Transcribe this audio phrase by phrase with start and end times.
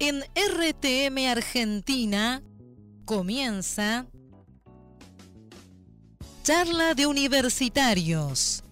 [0.00, 2.42] En RTM Argentina
[3.04, 4.06] comienza
[6.42, 8.64] Charla de Universitarios.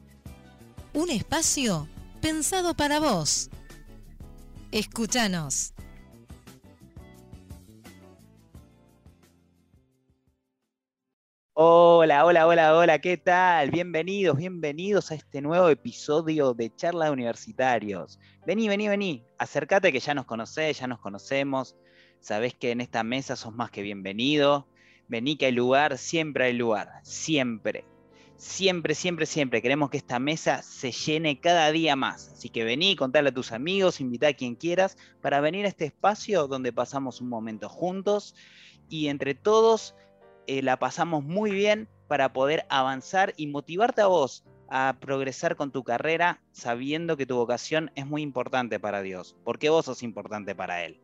[0.92, 1.88] Un espacio
[2.20, 3.50] pensado para vos.
[4.72, 5.74] Escúchanos.
[11.64, 13.70] Hola, hola, hola, hola, ¿qué tal?
[13.70, 18.18] Bienvenidos, bienvenidos a este nuevo episodio de Charla de Universitarios.
[18.44, 21.76] Vení, vení, vení, acércate que ya nos conocés, ya nos conocemos,
[22.18, 24.66] sabés que en esta mesa sos más que bienvenido.
[25.06, 27.84] Vení que hay lugar, siempre hay lugar, siempre.
[28.36, 29.62] Siempre, siempre, siempre.
[29.62, 32.30] Queremos que esta mesa se llene cada día más.
[32.30, 35.84] Así que vení, contale a tus amigos, invita a quien quieras para venir a este
[35.84, 38.34] espacio donde pasamos un momento juntos
[38.88, 39.94] y entre todos
[40.46, 45.70] eh, la pasamos muy bien para poder avanzar y motivarte a vos a progresar con
[45.70, 50.54] tu carrera sabiendo que tu vocación es muy importante para Dios, porque vos sos importante
[50.54, 51.00] para Él.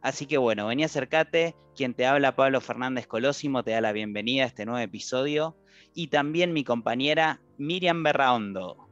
[0.00, 4.44] Así que bueno, vení acércate, quien te habla Pablo Fernández Colosimo te da la bienvenida
[4.44, 5.56] a este nuevo episodio
[5.94, 8.83] y también mi compañera Miriam Berraondo.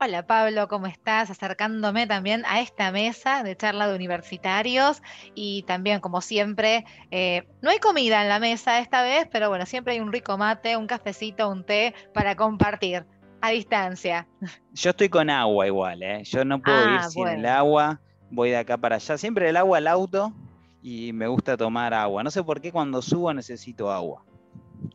[0.00, 1.28] Hola Pablo, ¿cómo estás?
[1.28, 5.02] Acercándome también a esta mesa de charla de universitarios
[5.34, 9.66] y también, como siempre, eh, no hay comida en la mesa esta vez, pero bueno,
[9.66, 13.06] siempre hay un rico mate, un cafecito, un té para compartir
[13.40, 14.28] a distancia.
[14.72, 16.22] Yo estoy con agua igual, ¿eh?
[16.22, 19.18] Yo no puedo ir Ah, sin el agua, voy de acá para allá.
[19.18, 20.32] Siempre el agua al auto
[20.80, 22.22] y me gusta tomar agua.
[22.22, 24.24] No sé por qué cuando subo necesito agua.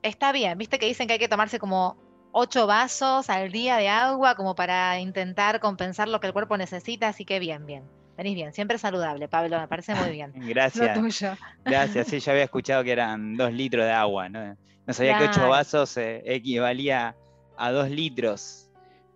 [0.01, 1.97] Está bien, viste que dicen que hay que tomarse como
[2.33, 7.07] ocho vasos al día de agua como para intentar compensar lo que el cuerpo necesita,
[7.07, 7.83] así que bien, bien.
[8.17, 10.31] Venís bien, siempre saludable, Pablo, me parece muy bien.
[10.35, 10.99] Lo Gracias.
[10.99, 11.37] tuyo.
[11.63, 14.57] Gracias, sí, yo había escuchado que eran dos litros de agua, ¿no?
[14.85, 17.15] No sabía que ocho vasos eh, equivalía
[17.57, 18.69] a dos litros.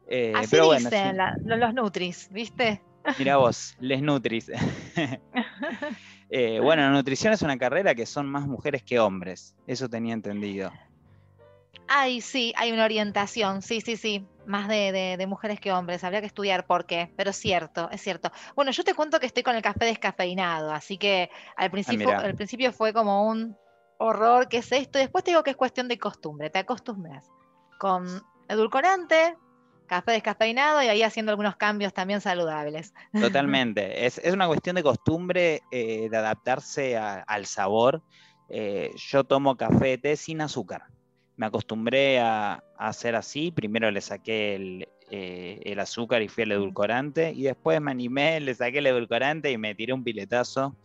[0.09, 2.81] Eh, Así pero bueno, dicen sí, la- lo- los Nutris, ¿viste?
[3.19, 4.49] mira vos, les nutris.
[6.29, 10.13] Eh, bueno, la nutrición es una carrera que son más mujeres que hombres, eso tenía
[10.13, 10.73] entendido.
[11.85, 16.03] Ay, sí, hay una orientación, sí, sí, sí, más de, de- de mujeres que hombres,
[16.03, 18.31] habría que estudiar por qué, pero es cierto, es cierto.
[18.55, 22.19] Bueno, yo te cuento que estoy con el café descafeinado, así que al principio, mira.
[22.19, 23.57] al principio fue como un
[23.97, 24.99] horror, ¿qué es esto?
[24.99, 27.31] Y después te digo que es cuestión de costumbre, te acostumbras.
[27.77, 29.35] Con edulcorante,
[29.85, 32.93] café descafeinado y ahí haciendo algunos cambios también saludables.
[33.13, 34.05] Totalmente.
[34.05, 38.03] Es, es una cuestión de costumbre, eh, de adaptarse a- al sabor.
[38.49, 40.83] Eh, yo tomo café, té sin azúcar.
[41.37, 43.51] Me acostumbré a, a hacer así.
[43.51, 47.31] Primero le saqué el, eh, el azúcar y fui al edulcorante.
[47.33, 50.75] Y después me animé, le saqué el edulcorante y me tiré un piletazo.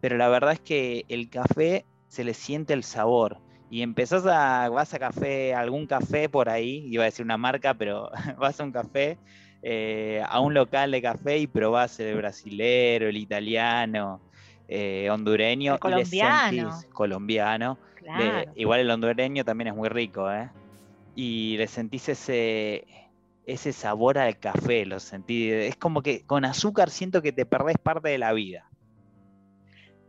[0.00, 3.38] Pero la verdad es que el café se le siente el sabor.
[3.70, 7.38] Y empezás a, vas a café, a algún café por ahí, iba a decir una
[7.38, 9.18] marca, pero vas a un café
[9.62, 14.20] eh, a un local de café y probás el brasilero, el italiano,
[14.74, 15.72] eh, hondureño.
[15.72, 16.70] El y le colombiano.
[16.70, 17.78] sentís- colombiano.
[18.00, 18.52] le- Claro.
[18.56, 20.50] igual el hondureño también es muy rico, ¿eh?
[21.14, 22.86] Y le sentís ese,
[23.44, 25.50] ese sabor al café, lo sentí.
[25.50, 28.68] Es como que con azúcar siento que te perdés parte de la vida.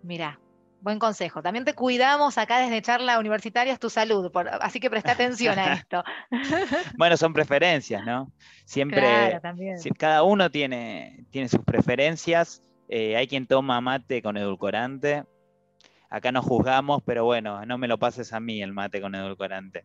[0.01, 0.39] Mira,
[0.79, 1.41] buen consejo.
[1.41, 5.57] También te cuidamos acá desde charla universitaria, es tu salud, por- así que presta atención
[5.59, 6.03] a esto.
[6.97, 8.29] Bueno, son preferencias, ¿no?
[8.65, 12.61] Siempre, Claro, si- cada uno tiene, tiene sus preferencias.
[12.95, 15.23] Eh, hay quien toma mate con edulcorante.
[16.11, 19.83] Acá no juzgamos, pero bueno, no me lo pases a mí el mate con edulcorante.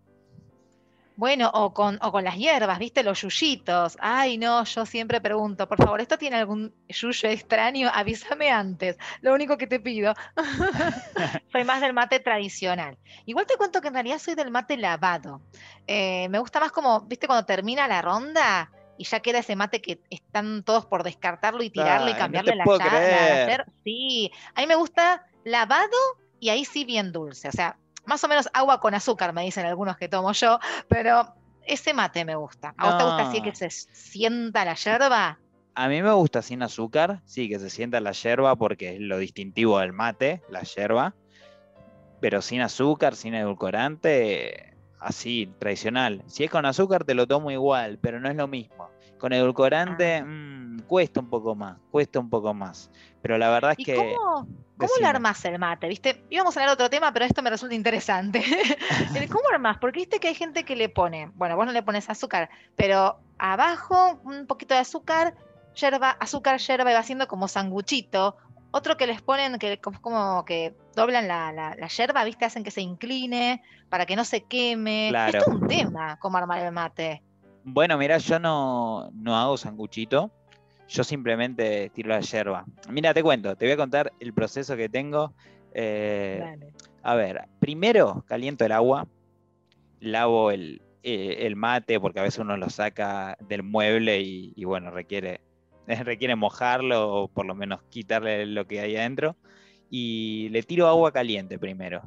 [1.16, 3.02] Bueno, o con, o con las hierbas, ¿viste?
[3.02, 3.96] Los yuyitos.
[3.98, 7.90] Ay, no, yo siempre pregunto, por favor, ¿esto tiene algún yuyo extraño?
[7.94, 8.98] Avísame antes.
[9.22, 10.12] Lo único que te pido.
[11.50, 12.98] soy más del mate tradicional.
[13.24, 15.40] Igual te cuento que en realidad soy del mate lavado.
[15.86, 17.26] Eh, me gusta más como, ¿viste?
[17.26, 21.70] Cuando termina la ronda y ya queda ese mate que están todos por descartarlo y
[21.70, 23.64] tirarlo Ay, y cambiarle la creer.
[23.84, 25.96] Sí, a mí me gusta lavado
[26.40, 27.48] y ahí sí bien dulce.
[27.48, 30.58] O sea, más o menos agua con azúcar, me dicen algunos que tomo yo,
[30.88, 31.32] pero
[31.64, 32.74] ese mate me gusta.
[32.76, 35.38] ¿A vos te gusta así que se sienta la yerba?
[35.74, 39.18] A mí me gusta sin azúcar, sí, que se sienta la yerba porque es lo
[39.18, 41.14] distintivo del mate, la yerba.
[42.20, 46.24] Pero sin azúcar, sin edulcorante, así, tradicional.
[46.26, 48.90] Si es con azúcar te lo tomo igual, pero no es lo mismo.
[49.18, 52.90] Con edulcorante mm, cuesta un poco más, cuesta un poco más.
[53.22, 53.94] Pero la verdad es ¿Y que...
[53.94, 55.88] cómo, cómo lo armás el mate?
[55.88, 56.24] ¿Viste?
[56.30, 58.42] Íbamos a hablar de otro tema, pero esto me resulta interesante.
[59.30, 59.78] ¿Cómo armás?
[59.78, 63.18] Porque viste que hay gente que le pone, bueno, vos no le pones azúcar, pero
[63.38, 65.34] abajo un poquito de azúcar,
[65.74, 68.36] yerba, azúcar, yerba y va haciendo como sanguchito.
[68.70, 72.44] Otro que les ponen, que como, que doblan la, la, la yerba, ¿viste?
[72.44, 75.08] Hacen que se incline para que no se queme.
[75.10, 75.38] Claro.
[75.38, 77.22] Es todo un tema cómo armar el mate.
[77.70, 80.30] Bueno, mira, yo no, no hago sanguchito.
[80.88, 82.64] yo simplemente tiro la yerba.
[82.88, 85.34] Mira, te cuento, te voy a contar el proceso que tengo.
[85.74, 86.42] Eh,
[87.02, 89.06] a ver, primero caliento el agua,
[90.00, 94.64] lavo el, eh, el mate, porque a veces uno lo saca del mueble y, y
[94.64, 95.42] bueno, requiere,
[95.86, 99.36] requiere mojarlo o por lo menos quitarle lo que hay adentro.
[99.90, 102.02] Y le tiro agua caliente primero.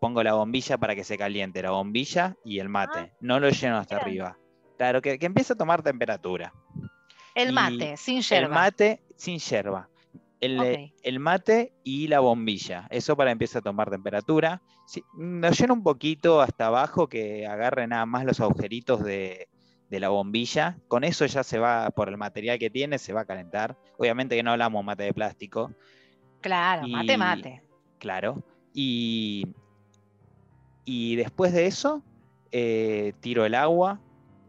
[0.00, 2.98] Pongo la bombilla para que se caliente, la bombilla y el mate.
[2.98, 4.06] Ah, no lo lleno hasta mira.
[4.06, 4.38] arriba.
[4.82, 6.52] Claro, que, que empiece a tomar temperatura.
[7.36, 8.48] El Y mate, sin El yerba.
[8.52, 9.88] mate sin yerba.
[10.40, 12.88] El, el mate y la bombilla.
[12.90, 14.60] Eso para empezar a tomar temperatura.
[14.88, 19.46] Sí, lo lleno un poquito hasta abajo que agarre nada más los agujeritos de,
[19.88, 20.78] de la bombilla.
[20.88, 23.76] Con eso ya se va, por el material que tiene, se va a calentar.
[23.98, 25.70] Obviamente que no hablamos mate de plástico,
[26.40, 27.62] Claro, mate, mate.
[28.00, 28.42] claro.
[28.74, 29.46] Y,
[30.84, 32.02] y después de eso,
[32.50, 34.00] eh, tiro el agua,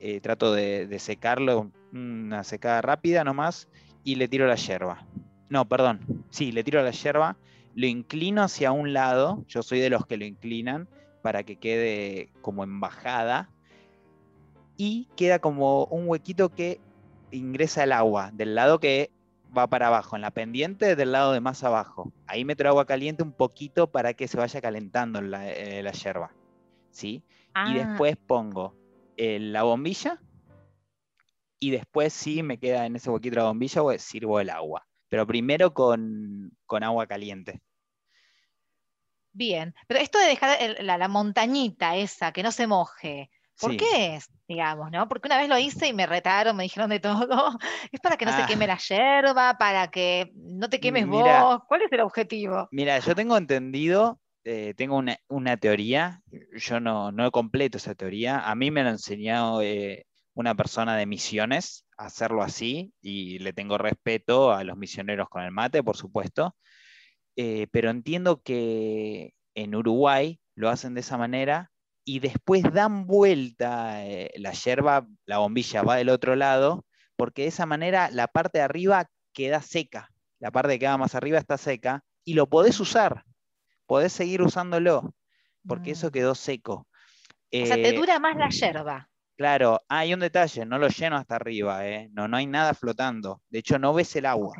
[0.05, 3.69] eh, trato de, de secarlo, una secada rápida nomás,
[4.03, 5.07] y le tiro la yerba.
[5.47, 7.38] No, perdón, sí, le tiro la yerba,
[7.73, 10.89] lo inclino hacia un lado, yo soy de los que lo inclinan
[11.21, 13.50] para que quede como en bajada,
[14.75, 16.81] y queda como un huequito que
[17.31, 19.09] ingresa el agua, del lado que
[19.57, 22.11] va para abajo, en la pendiente del lado de más abajo.
[22.27, 25.94] Ahí meto el agua caliente un poquito para que se vaya calentando la, eh, la
[25.94, 26.31] yerba.
[26.91, 27.23] ¿sí?
[27.53, 28.75] Ah, Y después pongo
[29.18, 30.19] eh, la bombilla
[31.60, 34.86] y después sí me queda en ese huequito la bombilla, pues sirvo el agua.
[35.10, 37.62] Pero primero con, con agua caliente.
[39.31, 39.74] bien.
[39.88, 43.30] Pero esto de dejar el- la, la montañita esa, que no se moje,
[43.60, 43.77] ¿por Sí.
[43.77, 44.30] qué es?
[44.48, 45.07] Digamos, ¿no?
[45.07, 47.57] Porque una vez lo hice y me retaron, me dijeron de todo.
[47.92, 48.42] Es para que no Ah.
[48.42, 51.44] se queme la yerba, para que no te quemes Mira.
[51.44, 51.62] vos.
[51.68, 52.68] ¿Cuál es el objetivo?
[52.71, 56.21] Mira, yo tengo entendido, eh, tengo una, una teoría,
[56.55, 61.05] yo no, no completo esa teoría, a mí me lo enseñó eh, una persona de
[61.05, 66.55] misiones hacerlo así y le tengo respeto a los misioneros con el mate, por supuesto,
[67.37, 71.71] eh, pero entiendo que en Uruguay lo hacen de esa manera
[72.03, 74.03] y después dan vuelta
[74.35, 76.85] la yerba, la bombilla va del otro lado,
[77.15, 80.09] porque de esa manera la parte de arriba queda seca,
[80.39, 83.23] la parte que queda más arriba está seca y lo podés usar,
[83.93, 85.13] podés seguir usándolo,
[85.67, 86.11] porque eso Mm.
[86.11, 86.87] quedó seco.
[87.61, 89.09] O sea, te Eh, dura más la yerba.
[89.37, 92.09] Claro, hay un detalle, no lo lleno hasta arriba, ¿eh?
[92.11, 94.55] no, no hay nada flotando, de hecho no ves el agua.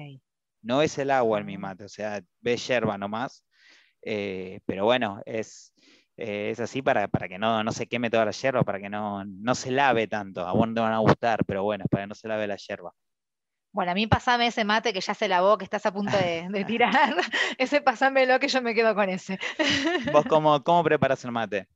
[0.62, 1.60] No es el agua en mi Ah.
[1.60, 3.46] mate, o sea, ves yerba nomás.
[4.04, 5.74] eh, pero bueno, es,
[6.18, 8.90] eh, es así para, para que no, no se queme toda la yerba, para que
[8.90, 10.48] no, no se lave tanto.
[10.48, 12.48] A vos no te van a gustar, pero bueno, es para que no se lave
[12.48, 12.94] la yerba.
[13.74, 16.48] Bueno, a mí pasame ese mate que ya se lavó, que estás a punto de,
[16.50, 17.16] de tirar.
[17.58, 19.40] ese pasámelo que yo me quedo con ese.
[20.12, 21.68] ¿Vos cómo, cómo preparas el mate?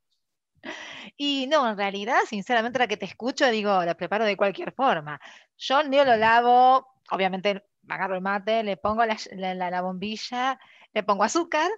[1.17, 5.19] Y no, en realidad, sinceramente, la que te escucho, digo, la preparo de cualquier forma.
[5.57, 10.59] Yo ni lo lavo, obviamente agarro el mate, le pongo la, la- la- la bombilla,
[10.93, 11.69] le pongo azúcar,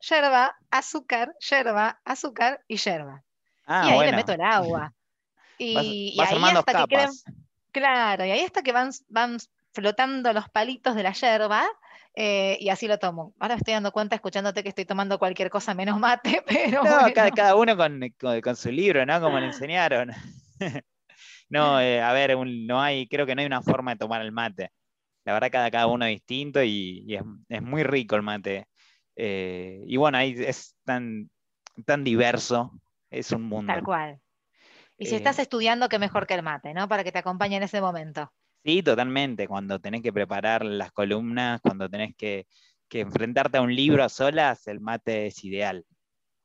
[0.00, 3.24] yerba, azúcar, yerba, azúcar y yerba.
[3.66, 4.10] Ah, y ahí bueno.
[4.10, 4.92] le meto el agua.
[5.58, 7.10] Y, Vas, y vas ahí hasta que queden.
[7.78, 9.38] Claro, y ahí hasta que van, van
[9.72, 11.66] flotando los palitos de la yerba,
[12.14, 13.34] eh, y así lo tomo.
[13.38, 16.90] Ahora me estoy dando cuenta, escuchándote, que estoy tomando cualquier cosa menos mate, pero No,
[16.90, 17.12] bueno.
[17.14, 19.20] cada, cada uno con, con- con su libro, ¿no?
[19.20, 20.10] Como le enseñaron.
[21.50, 24.22] no, eh, a ver, un- no hay, creo que no hay una forma de tomar
[24.22, 24.70] el mate.
[25.24, 28.66] La verdad, cada, cada uno es distinto y, y es, es muy rico el mate.
[29.16, 31.30] Eh, y bueno, ahí es tan,
[31.86, 32.72] tan diverso,
[33.10, 33.72] es un mundo.
[33.74, 34.20] Tal cual.
[34.98, 36.88] Y si Eh, estás estudiando, qué mejor que el mate, ¿no?
[36.88, 38.32] Para que te acompañe en ese momento.
[38.64, 39.46] Sí, totalmente.
[39.48, 42.46] Cuando tenés que preparar las columnas, cuando tenés que,
[42.88, 45.84] que enfrentarte a un libro a solas, el mate es ideal.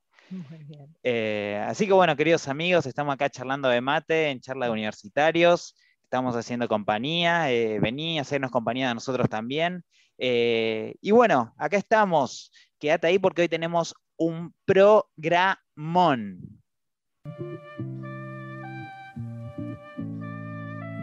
[0.29, 0.95] Muy bien.
[1.03, 5.75] Eh, así que bueno, queridos amigos, estamos acá charlando de mate en charla de universitarios.
[6.03, 7.51] Estamos haciendo compañía.
[7.51, 9.83] eh, vení a hacernos compañía de nosotros también.
[10.17, 12.51] Eh, y bueno, acá estamos.
[12.79, 16.39] Quédate ahí porque hoy tenemos un programón.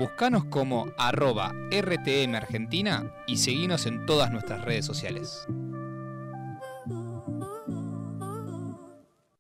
[0.01, 5.47] Buscanos como arroba RTM Argentina y seguinos en todas nuestras redes sociales.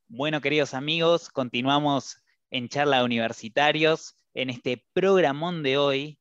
[0.08, 6.20] Bueno, queridos amigos, continuamos en charla universitarios en este programón de hoy.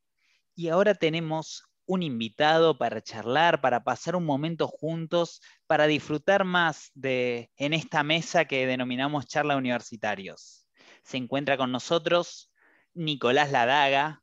[0.54, 6.92] Y ahora tenemos un invitado para charlar, para pasar un momento juntos, para disfrutar más
[6.94, 10.66] de en esta mesa que denominamos charla universitarios.
[11.02, 12.50] Se encuentra con nosotros
[12.94, 14.22] Nicolás Ladaga.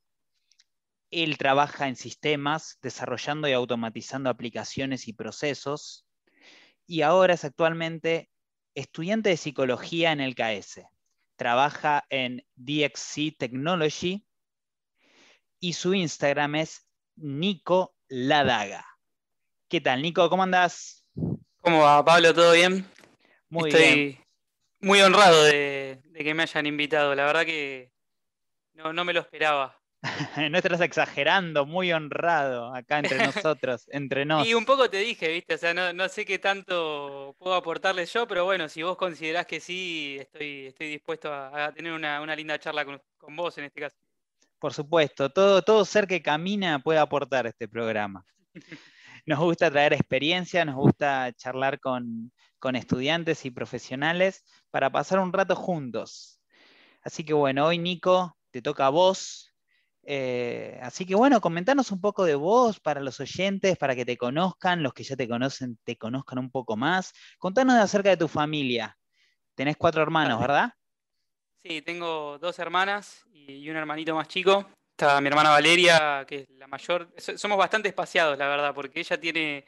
[1.11, 6.05] Él trabaja en sistemas, desarrollando y automatizando aplicaciones y procesos.
[6.85, 8.29] Y ahora es actualmente
[8.75, 10.81] estudiante de psicología en el KS.
[11.35, 14.25] Trabaja en DXC Technology
[15.59, 18.85] y su Instagram es Nico Ladaga.
[19.67, 20.29] ¿Qué tal, Nico?
[20.29, 21.05] ¿Cómo andás?
[21.61, 22.33] ¿Cómo va, Pablo?
[22.33, 22.85] ¿Todo bien?
[23.49, 24.25] Muy Estoy bien.
[24.79, 27.15] muy honrado de, de que me hayan invitado.
[27.15, 27.91] La verdad que
[28.73, 29.77] no, no me lo esperaba.
[30.51, 34.47] No estás exagerando, muy honrado acá entre nosotros, entre nos.
[34.47, 35.55] Y un poco te dije, ¿viste?
[35.55, 39.45] O sea, no, no sé qué tanto puedo aportarles yo, pero bueno, si vos considerás
[39.45, 43.57] que sí, estoy, estoy dispuesto a, a tener una, una linda charla con, con vos
[43.57, 43.95] en este caso.
[44.59, 48.25] Por supuesto, todo, todo ser que camina puede aportar este programa.
[49.25, 55.33] Nos gusta traer experiencia, nos gusta charlar con, con estudiantes y profesionales para pasar un
[55.33, 56.39] rato juntos.
[57.01, 59.46] Así que bueno, hoy Nico, te toca a vos.
[60.09, 64.15] Eh, así que bueno, comentanos un poco de vos para los oyentes, para que te
[64.15, 67.13] conozcan, los que ya te conocen, te conozcan un poco más.
[67.37, 68.97] Contanos acerca de tu familia.
[69.53, 70.39] Tenés cuatro hermanos.
[70.39, 70.71] ¿verdad?
[71.61, 74.65] Sí, tengo dos hermanas y un hermanito más chico.
[74.91, 77.13] Está mi hermana Valeria, que es la mayor.
[77.17, 79.65] So- Somos bastante espaciados, la verdad, porque ella tiene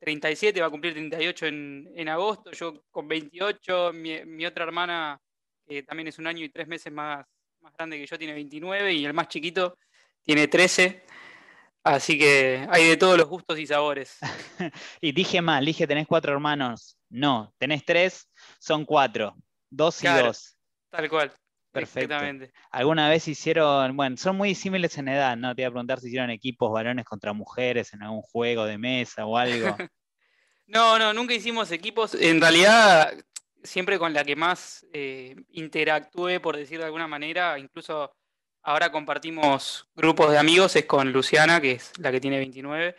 [0.00, 5.20] 37, va a cumplir 38 en, en agosto, yo con 28, mi, mi otra hermana,
[5.64, 7.24] que también es un año y tres meses más,
[7.60, 9.76] más grande que yo, tiene 29 y el más chiquito
[10.22, 11.04] tiene 13.
[11.84, 14.18] Así que hay de todos los gustos y sabores.
[15.00, 16.98] Y dije mal, dije tenés cuatro hermanos.
[17.08, 19.34] No, tenés tres, son cuatro.
[19.70, 20.26] Dos y Claro.
[20.26, 20.56] dos.
[20.90, 21.32] Tal cual.
[21.70, 22.14] Perfecto.
[22.14, 22.52] Exactamente.
[22.70, 25.54] ¿Alguna vez hicieron, bueno, son muy similares en edad, ¿no?
[25.54, 29.26] Te iba a preguntar si hicieron equipos varones contra mujeres en algún juego de mesa
[29.26, 29.76] o algo.
[30.70, 32.14] No, no, nunca hicimos equipos.
[32.14, 33.14] En realidad,
[33.62, 38.12] siempre con la que más eh, interactué, por decir de alguna manera, incluso
[38.62, 42.94] ahora compartimos grupos de amigos, es con Luciana, que es la que tiene 29.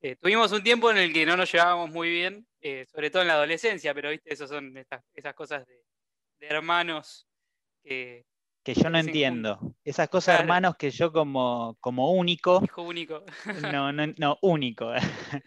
[0.00, 3.22] Eh, tuvimos un tiempo en el que no nos llevábamos muy bien, eh, sobre todo
[3.22, 5.82] en la adolescencia, pero viste, esas son estas- esas cosas de,
[6.40, 7.26] de hermanos
[7.84, 8.24] que
[8.64, 9.58] Que yo no entiendo.
[9.84, 10.42] Esas cosas, Claro.
[10.42, 13.24] hermanos, que yo como, como único, hijo único.
[13.76, 14.92] no, no, no, único.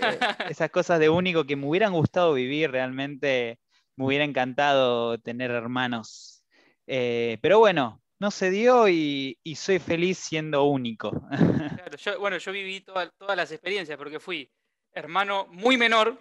[0.00, 0.18] Eh,
[0.50, 3.58] Esas cosas de único que me hubieran gustado vivir, realmente
[3.98, 6.44] me hubiera encantado tener hermanos.
[6.86, 11.10] Eh, pero bueno, no se dio y, y soy feliz siendo único.
[11.78, 14.50] Claro, yo, bueno, yo viví toda- todas las experiencias porque fui
[14.92, 16.20] hermano muy menor,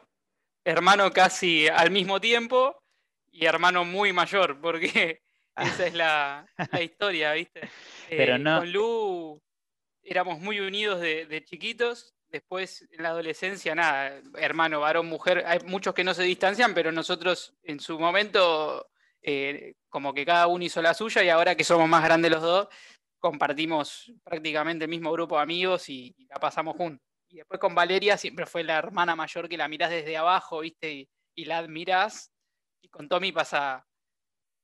[0.65, 2.83] hermano casi al mismo tiempo
[3.31, 5.21] y hermano muy mayor, porque
[5.55, 7.61] esa es la, la historia, ¿viste?
[8.09, 9.41] Pero Eh, no- Con Lu
[10.03, 15.59] éramos muy unidos de, de chiquitos, después en la adolescencia, nada, hermano, varón, mujer, hay
[15.65, 18.89] muchos que no se distancian, pero nosotros en su momento,
[19.21, 22.41] eh, como que cada uno hizo la suya y ahora que somos más grandes los
[22.41, 22.67] dos,
[23.19, 27.05] compartimos prácticamente el mismo grupo de amigos y, la pasamos juntos.
[27.29, 30.91] Y después con Valeria siempre fue la hermana mayor que la mirás desde abajo, ¿viste?
[30.93, 32.31] Y, y la admirás.
[32.81, 33.85] Y con Tommy pasa,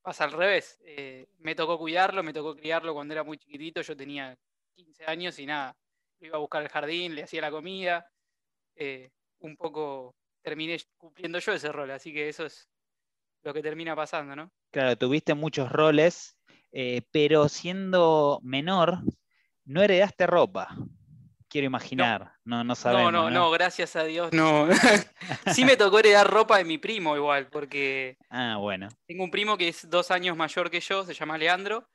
[0.02, 0.80] pasa al revés.
[0.86, 3.82] Eh, me tocó cuidarlo, me tocó criarlo cuando era muy chiquitito.
[3.82, 4.38] Yo tenía
[4.76, 5.76] 15 años y nada.
[6.24, 8.10] Lo iba a buscar al jardín, le hacía la comida.
[8.76, 12.70] eh, un poco terminé cumpliendo yo ese rol, así que eso es
[13.44, 14.50] lo que termina pasando, ¿no?
[14.72, 16.38] Claro, tuviste muchos roles,
[16.72, 19.00] eh, pero siendo menor,
[19.66, 20.70] no heredaste ropa.
[21.50, 23.12] Quiero imaginar, no, no sabemos.
[23.12, 24.68] no, no, no, gracias a Dios, no.
[25.54, 28.88] sí me tocó heredar ropa de mi primo igual, porque Ah, bueno.
[29.06, 31.86] tengo un primo que es dos años mayor que yo, se llama Leandro,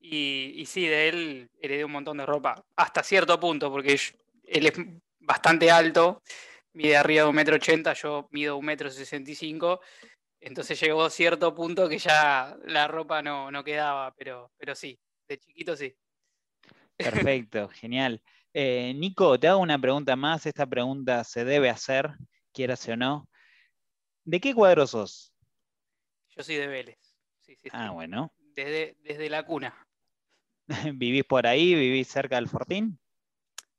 [0.00, 4.14] y, y sí, de él heredé un montón de ropa, hasta cierto punto, porque yo-
[4.44, 4.72] él es
[5.20, 6.22] bastante alto,
[6.72, 9.80] mide arriba de un metro ochenta, yo mido un metro sesenta y cinco,
[10.40, 14.98] entonces llegó a cierto punto que ya la ropa no, no quedaba, pero, pero sí,
[15.28, 15.94] de chiquito sí.
[16.96, 18.22] Perfecto, genial.
[18.52, 20.44] Eh, Nico, te hago una pregunta más.
[20.46, 22.10] Esta pregunta se debe hacer,
[22.52, 23.28] quieras o no.
[24.24, 25.32] ¿De qué cuadro sos?
[26.36, 26.98] Yo soy de Vélez.
[27.40, 27.94] Sí, sí, Ah, sí.
[27.94, 28.32] bueno.
[28.38, 29.74] Desde, desde la cuna.
[30.94, 31.74] ¿Vivís por ahí?
[31.74, 32.98] ¿Vivís cerca del Fortín?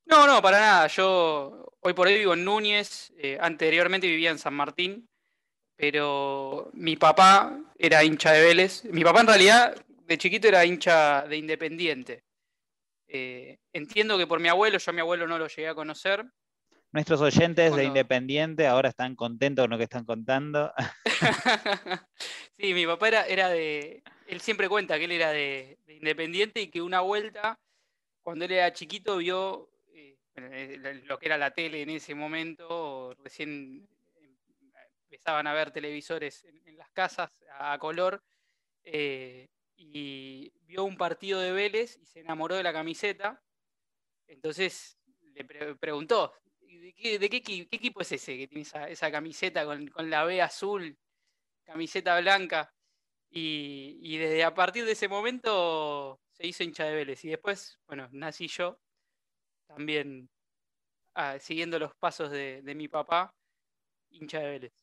[0.06, 0.88] No, no, para nada.
[0.88, 3.14] Yo hoy por hoy vivo en Núñez.
[3.18, 5.08] eh, anteriormente vivía en San Martín.
[5.76, 8.84] Pero mi papá era hincha de Vélez.
[8.86, 12.24] Mi papá en realidad de chiquito era hincha de Independiente.
[13.08, 16.26] Eh, entiendo que por mi abuelo, yo a mi abuelo no lo llegué a conocer.
[16.92, 17.86] Nuestros oyentes de.
[17.86, 20.74] Independiente ahora están contentos con lo que están contando.
[22.58, 24.04] sí, mi papá era, era de.
[24.28, 27.60] Él siempre cuenta que él era de, de Independiente y que una vuelta,
[28.22, 33.14] cuando él era chiquito, vio eh, eh, lo que era la tele en ese momento.
[33.24, 34.38] Recién em-
[35.06, 38.22] empezaban a ver televisores en, en las casas a, a color.
[38.84, 39.48] eh,
[39.84, 43.42] y vio un partido de Vélez y se enamoró de la camiseta.
[44.28, 44.98] Entonces
[45.34, 46.32] le pre- preguntó.
[46.82, 49.88] "¿Y ¿De, qué, de qué qué equipo es ese que tiene esa, esa camiseta con,
[49.88, 50.98] con la B azul
[51.64, 52.74] camiseta blanca.
[53.30, 57.24] Y, y desde a partir de ese momento se hizo hincha de Vélez.
[57.24, 58.80] Y después, bueno, nací yo
[59.68, 60.30] también
[61.16, 63.34] ah, siguiendo los pasos de, mi papá,
[64.10, 64.74] hincha de Vélez.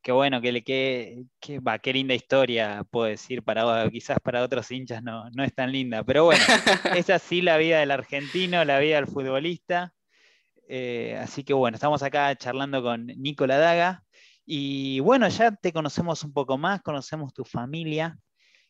[0.00, 4.70] Qué bueno, que, que, que va, qué linda historia, puedo decir, para quizás para otros
[4.70, 6.42] hinchas no, no es tan linda, pero bueno,
[6.96, 9.92] es así la vida del argentino, la vida del futbolista.
[10.70, 14.04] Eh, así que bueno, estamos acá charlando con Nicola Daga.
[14.44, 18.18] Y bueno, ya te conocemos un poco más, conocemos tu familia,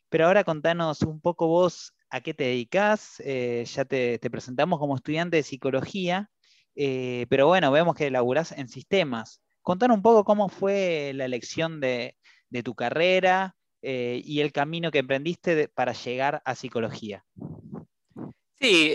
[0.08, 3.20] pero ahora contanos un poco vos a qué te dedicas.
[3.24, 6.30] Eh, ya te, presentamos como estudiante de psicología,
[6.74, 9.42] eh, pero bueno, vemos que laburás en sistemas.
[9.62, 12.16] Contanos un poco cómo fue la elección de,
[12.64, 17.24] tu carrera y el camino que emprendiste para llegar a psicología.
[18.54, 18.94] Sí,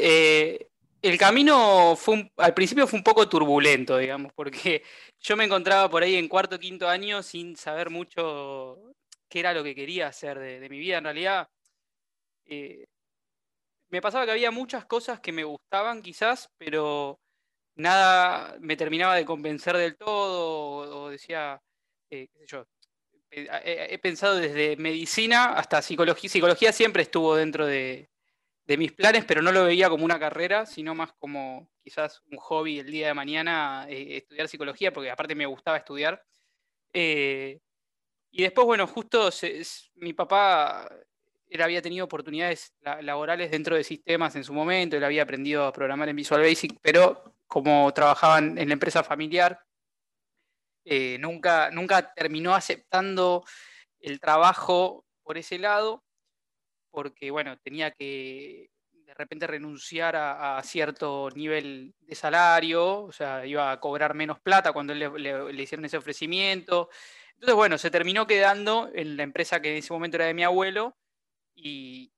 [1.03, 4.83] el camino fue al principio fue un poco turbulento, digamos, porque
[5.19, 8.79] yo me encontraba por ahí en cuarto, quinto año sin saber mucho
[9.29, 10.99] qué era lo que quería hacer de, mi vida.
[10.99, 11.49] En realidad,
[12.45, 12.85] eh,
[13.89, 17.19] me pasaba que había muchas cosas que me gustaban quizás, pero
[17.75, 21.61] nada me terminaba de convencer del todo, o, decía,
[22.09, 22.65] eh, qué sé yo,
[23.31, 26.29] he, pensado desde medicina hasta psicología.
[26.29, 28.09] Psicología siempre estuvo dentro de,
[28.65, 32.37] de mis planes, pero no lo veía como una carrera, sino más como quizás un
[32.37, 36.23] hobby el día de mañana, eh, estudiar psicología, porque aparte me gustaba estudiar.
[36.93, 37.59] Eh,
[38.31, 39.29] y después, bueno, justo
[39.95, 40.89] mi papá
[41.53, 45.73] él había tenido oportunidades laborales dentro de sistemas en su momento, él había aprendido a
[45.73, 49.61] programar en Visual Basic, pero como trabajaban en la empresa familiar,
[50.83, 53.45] eh, nunca, nunca terminó aceptando
[53.99, 56.02] el trabajo por ese lado
[56.93, 63.71] porque, bueno, tenía que de repente renunciar a, cierto nivel de salario, o sea, iba
[63.71, 66.89] a cobrar menos plata cuando le, hicieron ese ofrecimiento.
[67.33, 70.43] Entonces, bueno, se terminó quedando en la empresa que en ese momento era de mi
[70.43, 70.95] abuelo
[71.55, 72.13] y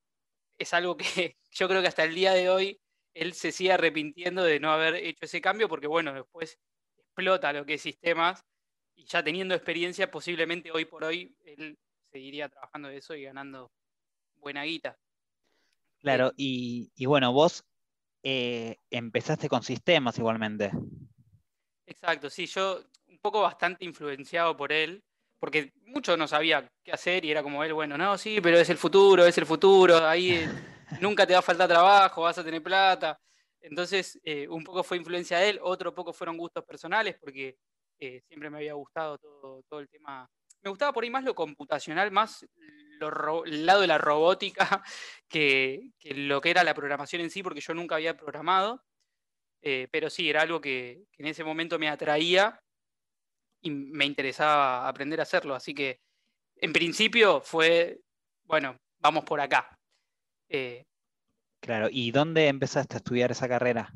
[0.58, 2.82] es algo que yo creo que hasta el día de hoy
[3.14, 6.60] él se sigue arrepintiendo de no haber hecho ese cambio porque, bueno, después
[6.98, 8.44] explota lo que es sistemas
[8.94, 11.78] y ya teniendo experiencia, posiblemente hoy por hoy él
[12.12, 13.72] seguiría trabajando de eso y ganando
[14.36, 14.98] buena guita.
[16.00, 17.66] Claro, y, bueno, vos
[18.22, 20.72] eh, empezaste con sistemas igualmente.
[21.88, 25.04] Exacto, sí, yo un poco bastante influenciado por él,
[25.40, 28.70] porque mucho no sabía qué hacer y era como él, bueno, no, sí, pero es
[28.70, 30.46] el futuro, es el futuro, ahí
[31.02, 33.20] nunca te va a faltar trabajo, vas a tener plata.
[33.62, 37.58] Entonces, eh, un poco fue influencia de él, otro poco fueron gustos personales, porque
[38.00, 40.30] eh, siempre me había gustado todo, todo el tema.
[40.66, 42.44] Me gustaba por ahí más lo computacional, más
[43.00, 44.84] el lado de la robótica
[45.30, 48.84] que, lo que era la programación en sí, porque yo nunca había programado,
[49.62, 52.60] eh, pero sí, era algo que, en ese momento me atraía
[53.62, 55.54] y me interesaba aprender a hacerlo.
[55.54, 56.00] Así que
[56.56, 58.00] en principio fue,
[58.46, 59.78] bueno, vamos por acá.
[60.50, 60.84] Eh,
[61.60, 63.94] claro, ¿y dónde empezaste a estudiar esa carrera?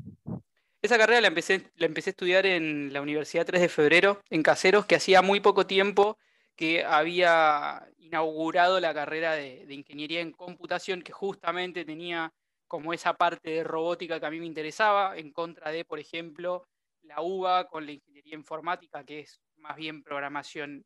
[0.83, 4.43] Esa carrera la empecé, la empecé a estudiar en la Universidad 3 de Febrero, en
[4.43, 6.19] Caseros, que hacía muy poco tiempo
[6.59, 12.33] que había inaugurado la carrera de, ingeniería en computación, que justamente tenía
[12.67, 16.67] como esa parte de robótica que a mí me interesaba, en contra de, por ejemplo,
[17.03, 20.83] la UBA con la ingeniería informática, que es más bien programación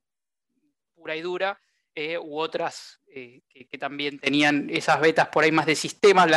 [0.93, 1.59] pura y dura,
[1.95, 6.27] eh, u otras eh, que, también tenían esas betas por ahí más de sistemas.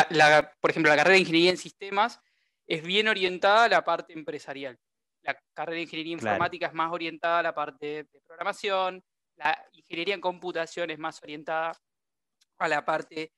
[0.61, 2.21] por ejemplo, la carrera de ingeniería en sistemas
[2.67, 4.79] es bien orientada a la parte empresarial.
[5.21, 9.05] La carrera de ingeniería informática es más orientada a la parte de programación,
[9.37, 11.73] la ingeniería en computación es más orientada
[12.59, 13.33] a la parte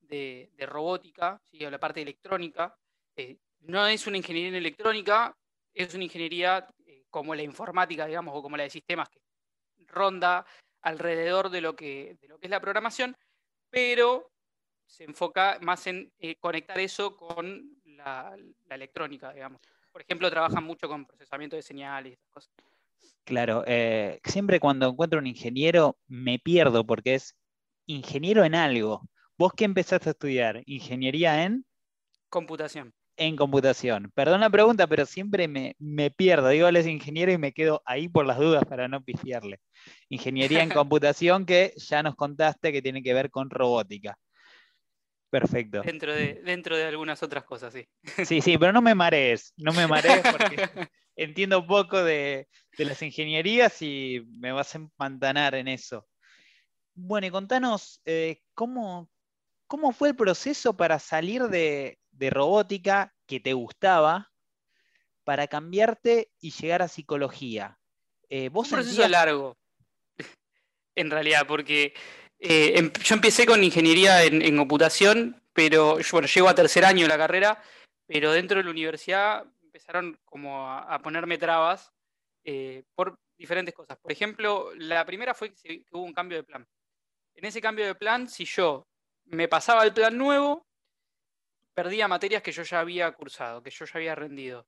[0.00, 1.64] de, robótica, ¿sí?
[1.64, 2.76] a la parte electrónica.
[3.16, 5.36] Eh, no es una ingeniería en electrónica,
[5.72, 9.20] es una ingeniería eh, como la informática, digamos, o como la de sistemas, que
[9.86, 10.44] ronda
[10.82, 13.16] alrededor de lo que, lo que es la programación,
[13.70, 14.30] pero
[14.86, 18.36] se enfoca más en eh, conectar eso con la,
[18.66, 19.60] la, electrónica, digamos.
[19.90, 22.52] Por ejemplo, trabajan mucho con procesamiento de señales y esas cosas.
[23.24, 27.34] Claro, eh, siempre cuando encuentro un ingeniero me pierdo porque es
[27.86, 29.08] ingeniero en algo.
[29.38, 30.62] ¿Vos qué empezaste a estudiar?
[30.66, 31.64] ¿Ingeniería en?
[32.28, 32.92] Computación.
[33.16, 34.10] En computación.
[34.14, 36.48] Perdón la pregunta, pero siempre me, pierdo.
[36.48, 39.60] Digo, él es ingeniero y me quedo ahí por las dudas para no pifiarle.
[40.08, 44.18] Ingeniería en computación que ya nos contaste que tiene que ver con robótica.
[45.30, 45.82] Perfecto.
[45.82, 47.88] Dentro de, dentro de algunas otras cosas, sí.
[48.24, 50.56] Sí, sí, pero no me marees, no me marees porque
[51.16, 52.48] entiendo poco de,
[52.78, 56.06] las ingenierías y me vas a empantanar en eso.
[56.94, 59.08] Bueno, y contanos, eh, ¿cómo,
[59.92, 61.98] fue el proceso para salir de,
[62.30, 64.30] robótica que te gustaba
[65.24, 67.78] para cambiarte y llegar a psicología?
[68.28, 69.56] Eh, ¿vos Un proceso largo,
[70.94, 71.94] en realidad, porque
[72.38, 77.08] eh, em, yo empecé con ingeniería en, computación, pero bueno, llego a tercer año de
[77.08, 77.62] la carrera
[78.06, 81.92] pero dentro de la universidad empezaron como a, ponerme trabas
[82.44, 83.98] eh, por diferentes cosas.
[83.98, 86.64] Por ejemplo, la primera fue que, hubo un cambio de plan.
[87.34, 88.86] En ese cambio de plan, si yo
[89.24, 90.64] me pasaba el plan nuevo,
[91.74, 94.64] perdía materias que yo ya había cursado, que yo ya había rendido.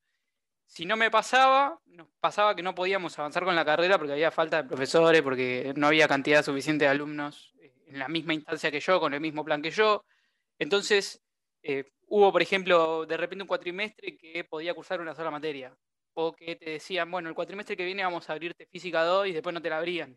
[0.67, 4.33] Si no me pasaba, nos pasaba que no podíamos avanzar con la carrera porque había
[4.33, 8.73] falta de profesores, porque no había cantidad suficiente de alumnos eh, en la misma instancia
[8.73, 10.05] que yo, con el mismo plan que yo.
[10.59, 11.23] Entonces,
[11.63, 15.75] eh, hubo, por ejemplo, de repente un cuatrimestre que podía cursar una sola materia.
[16.15, 19.33] O que te decían, bueno, el cuatrimestre que viene vamos a abrirte física 2 y
[19.33, 20.17] después no te la abrían.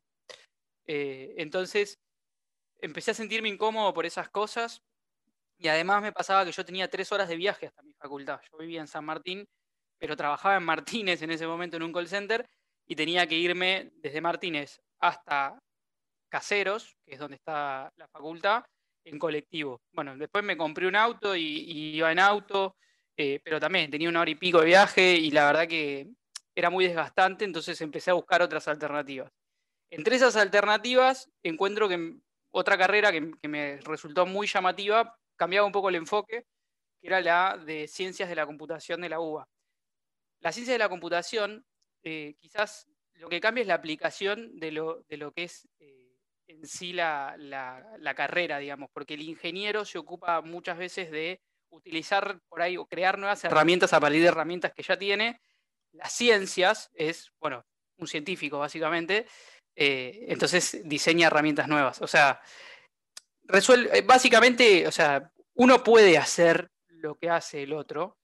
[0.87, 1.99] Eh, entonces,
[2.81, 4.81] empecé a sentirme incómodo por esas cosas.
[5.57, 8.39] Y además me pasaba que yo tenía tres horas de viaje hasta mi facultad.
[8.49, 9.45] Yo vivía en San Martín,
[9.99, 12.45] pero trabajaba en Martínez en ese momento en un call center
[12.87, 15.59] y tenía que irme desde Martínez hasta
[16.29, 18.63] Caseros, que es donde está la facultad,
[19.09, 19.81] en colectivo.
[19.91, 22.77] Bueno, después me compré un auto y, iba en auto,
[23.17, 26.07] eh, pero también tenía una hora y pico de viaje y la verdad que
[26.55, 29.31] era muy desgastante, entonces empecé a buscar otras alternativas.
[29.89, 32.15] Entre esas alternativas encuentro que
[32.51, 36.45] otra carrera que, me resultó muy llamativa cambiaba un poco el enfoque,
[37.01, 39.47] que era la de ciencias de la computación de la UBA.
[40.41, 41.65] La ciencia de la computación,
[42.03, 45.98] eh, quizás lo que cambia es la aplicación de lo, de lo que es eh,
[46.49, 47.35] en sí la,
[48.15, 53.19] carrera, digamos, porque el ingeniero se ocupa muchas veces de utilizar por ahí o crear
[53.19, 55.39] nuevas herramientas a partir de herramientas que ya tiene.
[55.91, 57.63] Las ciencias es, bueno,
[57.97, 59.27] un científico básicamente,
[59.75, 62.01] eh, entonces diseña herramientas nuevas.
[62.01, 62.41] O sea,
[63.43, 68.17] resuelve, eh, básicamente, o sea, uno puede hacer lo que hace el otro,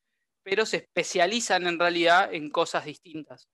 [0.44, 3.48] pero se especializan en realidad en cosas distintas.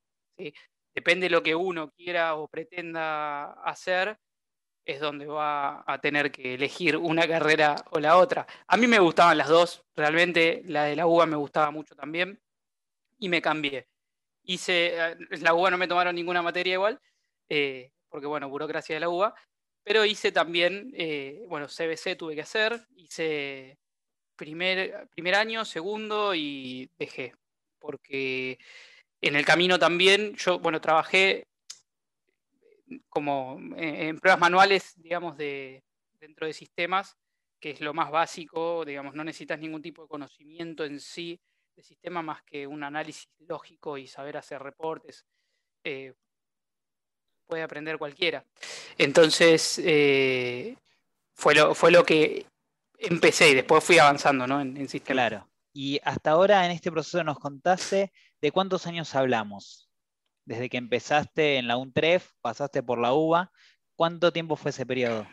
[0.96, 4.18] Depende de lo que uno quiera o pretenda hacer,
[4.86, 8.48] es donde va a tener que elegir una carrera o la otra.
[8.68, 12.40] A mí me gustaban las dos, realmente la de la UBA me gustaba mucho también
[13.20, 13.88] y me cambié.
[14.44, 17.00] Hice, eh, la UBA no me tomaron ninguna materia igual,
[17.50, 19.36] eh, porque bueno, burocracia de la UBA,
[19.84, 23.78] pero hice también, eh, bueno, CBC tuve que hacer, hice
[24.36, 27.34] primer, primer año, segundo y dejé,
[27.80, 28.58] porque
[29.22, 31.48] en el camino también yo, bueno, trabajé
[33.10, 35.84] como eh, en pruebas manuales, digamos, de,
[36.20, 37.18] dentro de sistemas,
[37.60, 41.40] que es lo más básico, digamos, no necesitas ningún tipo de conocimiento en sí
[41.76, 45.26] de sistema más que un análisis lógico y saber hacer reportes.
[45.84, 46.14] Eh,
[47.46, 48.46] puede aprender cualquiera.
[48.98, 50.76] Entonces, eh,
[51.34, 52.46] fue, lo, fue lo que
[52.98, 54.62] empecé y después fui avanzando ¿no?
[54.62, 55.30] en, en sistemas.
[55.30, 55.48] Claro.
[55.74, 59.91] Y hasta ahora en este proceso nos contaste de cuántos años hablamos
[60.46, 63.52] desde que empezaste en la UNTREF, pasaste por la UBA,
[63.96, 65.28] ¿cuánto tiempo fue ese periodo?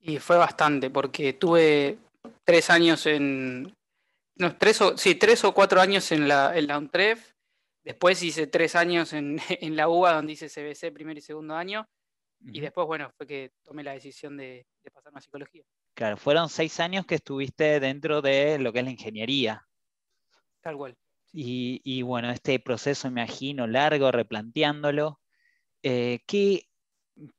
[0.00, 1.98] Y fue bastante, porque tuve
[2.44, 3.74] tres años en.
[4.36, 7.32] No, tres o, sí, tres o cuatro años en la, en la UNTREF.
[7.82, 9.38] Después hice tres años en,
[9.76, 11.88] la UBA, donde hice CBC primer y segundo año.
[12.44, 15.64] Y después, bueno, fue que tomé la decisión de, de pasarme a psicología.
[15.94, 19.66] Claro, fueron seis años que estuviste dentro de lo que es la ingeniería.
[20.60, 20.96] Tal cual.
[21.38, 25.20] Y, bueno, este proceso, imagino, largo, replanteándolo.
[25.82, 26.66] Eh, ¿qué,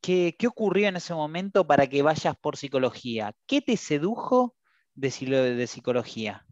[0.00, 3.34] qué, ocurrió en ese momento para que vayas por psicología?
[3.48, 4.54] ¿Qué te sedujo
[4.94, 5.10] de,
[5.56, 6.46] de psicología?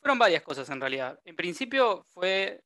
[0.00, 1.18] Fueron varias cosas en realidad.
[1.24, 2.64] En principio fue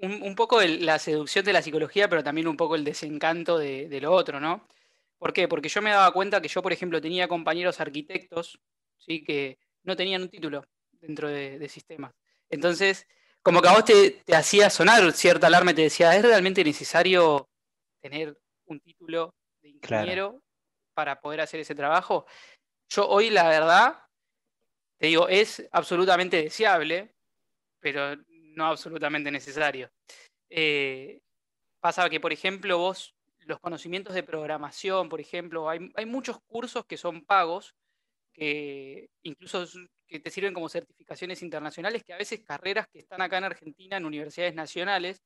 [0.00, 4.12] un, poco la seducción de la psicología, pero también un poco el desencanto de, lo
[4.12, 4.68] otro, ¿no?
[5.18, 5.48] ¿Por qué?
[5.48, 8.60] Porque yo me daba cuenta que yo, por ejemplo, tenía compañeros arquitectos,
[8.98, 9.24] ¿sí?
[9.24, 12.14] Que no tenían un título dentro de, de sistemas.
[12.50, 13.06] Entonces,
[13.42, 17.48] como que a vos te, hacía sonar cierta alarma y te decía, ¿es realmente necesario
[18.00, 20.42] tener un título de ingeniero
[20.94, 22.26] para poder hacer ese trabajo?
[22.88, 24.02] Yo hoy, la verdad,
[24.98, 27.14] te digo, es absolutamente deseable,
[27.80, 29.90] pero no absolutamente necesario.
[30.50, 31.20] Eh,
[31.80, 36.84] pasa que, por ejemplo, vos, los conocimientos de programación, por ejemplo, hay, hay muchos cursos
[36.84, 37.74] que son pagos,
[38.32, 39.66] que incluso
[40.08, 43.96] que te sirven como certificaciones internacionales que a veces carreras que están acá en Argentina
[43.96, 45.22] en universidades nacionales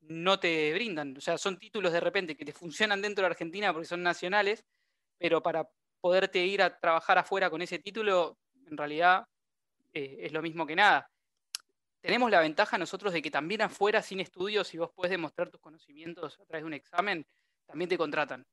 [0.00, 1.16] no te brindan.
[1.16, 4.64] O sea, son títulos de repente que te funcionan dentro de Argentina porque son nacionales,
[5.18, 5.68] pero para
[6.00, 9.24] poderte ir a trabajar afuera con ese título, en realidad
[9.92, 11.08] eh, es lo mismo que nada.
[12.00, 15.60] Tenemos la ventaja nosotros de que también afuera, sin estudios, si vos puedes demostrar tus
[15.60, 17.24] conocimientos a través de un examen,
[17.66, 18.44] también te contratan.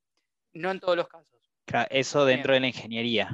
[0.54, 1.28] No en todos los casos.
[1.90, 3.30] Eso dentro de la ingeniería.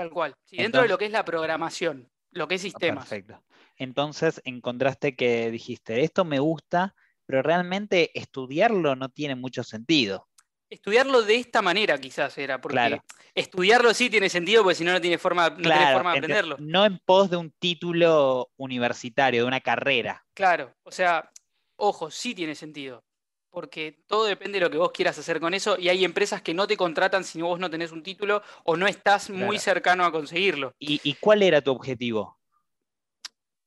[0.00, 0.34] Tal cual.
[0.46, 3.06] Sí, dentro de lo que es la programación, lo que es sistemas.
[3.06, 3.44] Perfecto.
[3.76, 6.94] Entonces encontraste que dijiste, esto me gusta,
[7.26, 10.26] pero realmente estudiarlo no tiene mucho sentido.
[10.70, 13.04] estudiarlo de esta manera quizás era, porque Claro.
[13.34, 16.56] estudiarlo sí tiene sentido, porque si no, no tiene forma, no tiene forma de aprenderlo.
[16.60, 20.24] no en pos de un título universitario, de una carrera.
[20.32, 21.30] Claro, o sea,
[21.76, 23.04] ojo, sí tiene sentido,
[23.50, 26.54] porque todo depende de lo que vos quieras hacer con eso y hay empresas que
[26.54, 30.12] no te contratan si vos no tenés un título o no estás muy cercano a
[30.12, 30.74] conseguirlo.
[30.78, 32.38] ¿Y, y cuál era tu objetivo?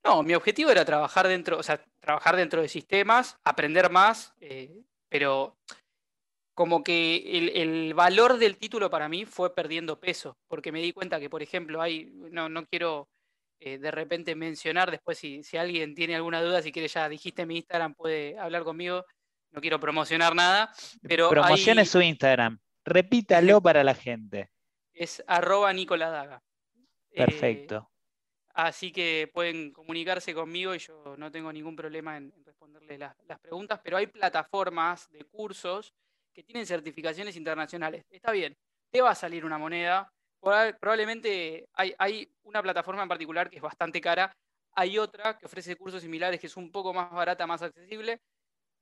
[0.04, 4.82] No, mi objetivo era trabajar dentro, o sea, trabajar dentro de sistemas, aprender más, eh,
[5.08, 5.56] pero
[6.54, 10.92] como que el, el valor del título para mí fue perdiendo peso, porque me di
[10.92, 13.08] cuenta que, por ejemplo, hay, no, no quiero
[13.58, 17.46] eh, de repente mencionar, después si, si alguien tiene alguna duda, si quiere ya dijiste
[17.46, 19.06] mi Instagram, puede hablar conmigo,
[19.54, 22.58] no quiero promocionar nada, pero Promocione hay- su Instagram.
[22.84, 24.50] Repítalo para la gente.
[24.92, 26.42] es arroba Nicoladaga.
[27.10, 27.90] Eh, Perfecto.
[28.54, 33.16] Así que pueden comunicarse conmigo y yo no tengo ningún problema en, en responderles las,
[33.26, 35.92] las preguntas, pero hay plataformas de cursos
[36.32, 38.04] que tienen certificaciones internacionales.
[38.10, 38.56] Está bien,
[38.90, 40.08] te va a salir una moneda.
[40.40, 44.32] proba- Probablemente hay, hay una plataforma en particular que es bastante cara,
[44.76, 48.20] hay otra que ofrece cursos similares que es un poco más barata, más accesible.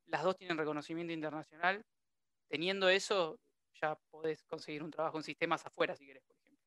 [0.07, 1.85] Las dos tienen reconocimiento internacional.
[2.49, 3.39] Teniendo eso,
[3.81, 6.61] ya podés conseguir un trabajo en sistemas afuera si querés, por ejemplo.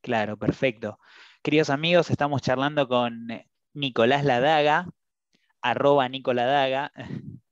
[0.00, 0.98] Claro, perfecto.
[1.42, 4.86] Queridos amigos, estamos charlando con eh, Nicolás Ladaga,
[5.60, 6.92] arroba Nicoladaga.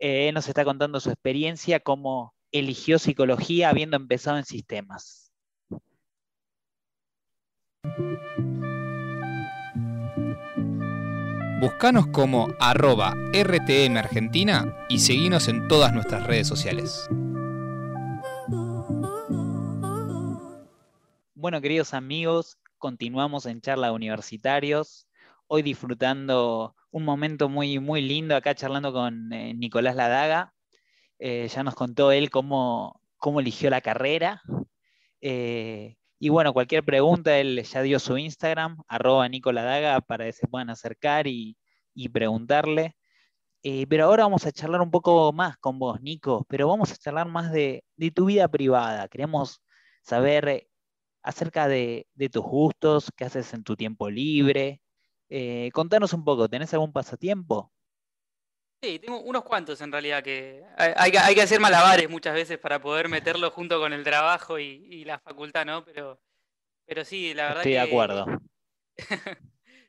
[0.00, 5.32] Eh, nos está contando su experiencia, cómo eligió psicología habiendo empezado en sistemas.
[11.60, 13.96] Buscanos como arroba RTM
[14.88, 17.08] y seguinos en todas nuestras redes sociales.
[21.34, 25.06] Bueno, queridos amigos, continuamos en charla universitarios.
[25.46, 30.54] Hoy disfrutando un momento muy, muy lindo acá charlando con eh, Nicolás Ladaga.
[31.20, 34.42] Eh, ya nos contó él cómo, cómo eligió la carrera.
[35.20, 40.46] Eh, y bueno, cualquier pregunta, él ya dio su Instagram, arroba Nicoladaga, para que se
[40.48, 41.56] puedan acercar y,
[41.94, 42.96] y preguntarle.
[43.62, 46.96] Eh, pero ahora vamos a charlar un poco más con vos, Nico, pero vamos a
[46.96, 49.08] charlar más de, de tu vida privada.
[49.08, 49.62] Queremos
[50.02, 50.68] saber eh,
[51.22, 54.82] acerca de, de tus gustos, qué haces en tu tiempo libre.
[55.30, 57.72] Eh, contanos un poco, ¿tenés algún pasatiempo?
[58.84, 62.58] Sí, tengo unos cuantos en realidad que hay, que hay que hacer malabares muchas veces
[62.58, 65.82] para poder meterlo junto con el trabajo y, y la facultad, ¿no?
[65.86, 66.20] Pero,
[66.84, 68.26] pero sí, la verdad Estoy de que acuerdo.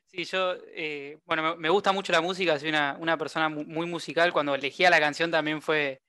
[0.06, 3.84] sí, yo, eh, bueno, me, gusta mucho la música, soy una, una persona mu- muy
[3.84, 4.32] musical.
[4.32, 6.00] Cuando elegía la canción también fue,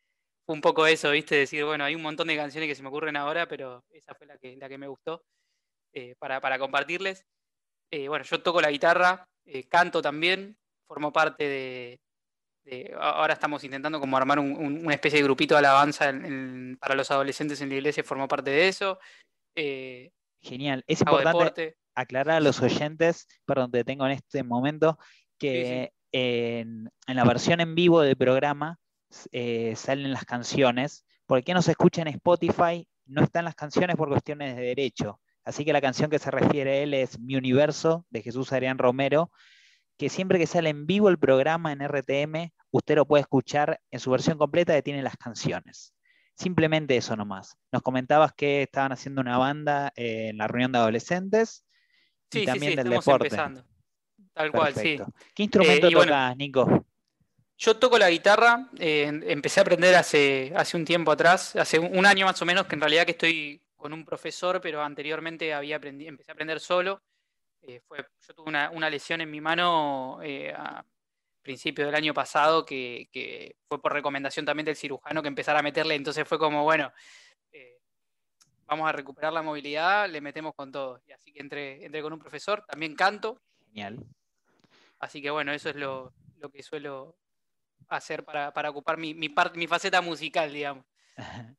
[0.46, 1.36] un poco eso, ¿viste?
[1.36, 4.28] Decir, bueno, hay un montón de canciones que se me ocurren ahora, pero esa fue
[4.28, 5.26] la que, la que me gustó
[5.92, 7.26] eh, para, para compartirles.
[7.92, 9.28] Eh, bueno, yo toco la guitarra,
[9.68, 12.00] canto también, formo parte de,
[12.68, 16.10] de- a- Ahora estamos intentando como armar un- un- una especie de grupito de alabanza
[16.10, 19.00] en- en- para los adolescentes en la iglesia, formo parte de eso.
[19.56, 20.84] Eh, Genial.
[20.88, 21.78] Es importante deporte.
[21.96, 24.98] aclarar a los oyentes, perdón, te tengo en este momento,
[25.40, 28.80] que En, en la versión en vivo del programa
[29.32, 31.06] eh, salen las canciones.
[31.26, 35.20] Porque nos escucha en Spotify, no están las canciones por cuestiones de derecho.
[35.44, 38.78] Así que la canción que se refiere a él es Mi Universo, de Jesús Adrián
[38.78, 39.30] Romero,
[39.98, 44.00] que siempre que sale en vivo el programa en RTM, usted lo puede escuchar en
[44.00, 45.94] su versión completa que tiene las canciones.
[46.36, 47.58] Simplemente eso nomás.
[47.72, 51.66] Nos comentabas que estaban haciendo una banda eh, en la reunión de adolescentes
[52.32, 53.28] y Sí, sí, también sí, del estamos deporte.
[53.28, 53.66] empezando.
[54.34, 55.00] Tal cual, sí.
[55.34, 56.86] ¿Qué instrumento y bueno, tocas, Nico?
[57.58, 61.98] Yo toco la guitarra, eh, empecé a aprender hace, hace un tiempo atrás, hace un,
[61.98, 65.54] un año más o menos, que en realidad que estoy con un profesor, pero anteriormente
[65.54, 67.02] había empecé a aprender solo.
[67.62, 70.86] Eh, fue, yo tuve una, una lesión en mi mano eh, a
[71.42, 75.64] principio del año pasado que, que fue por recomendación también del cirujano que empezara a
[75.64, 76.92] meterle, entonces fue como, bueno,
[77.52, 77.80] eh,
[78.66, 81.02] vamos a recuperar la movilidad, le metemos con todo.
[81.08, 84.06] Y así que entré, entré con un profesor, también canto, Genial.
[85.00, 87.18] Así que bueno, eso es lo, lo que suelo
[87.88, 90.86] hacer para, para ocupar mi, mi, parte, mi faceta musical, digamos.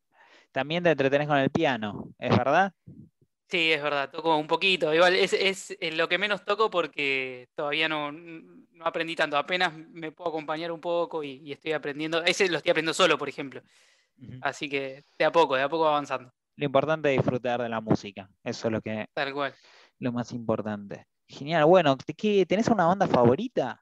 [0.52, 2.72] También te entretenés con el piano, ¿es verdad?
[3.48, 4.92] Sí, es verdad, toco un poquito.
[4.92, 9.38] Igual es, es lo que menos toco porque todavía no, no aprendí tanto.
[9.38, 12.22] Apenas me puedo acompañar un poco y, y estoy aprendiendo.
[12.24, 13.62] Ese lo estoy aprendiendo solo, por ejemplo.
[14.42, 16.30] Así que de a poco, de a poco va avanzando.
[16.56, 19.54] Lo importante es disfrutar de la música, eso es lo, que, Tal cual.
[20.00, 21.06] lo más importante.
[21.28, 23.80] Genial, bueno, ¿te- qué- ¿tenés una banda favorita?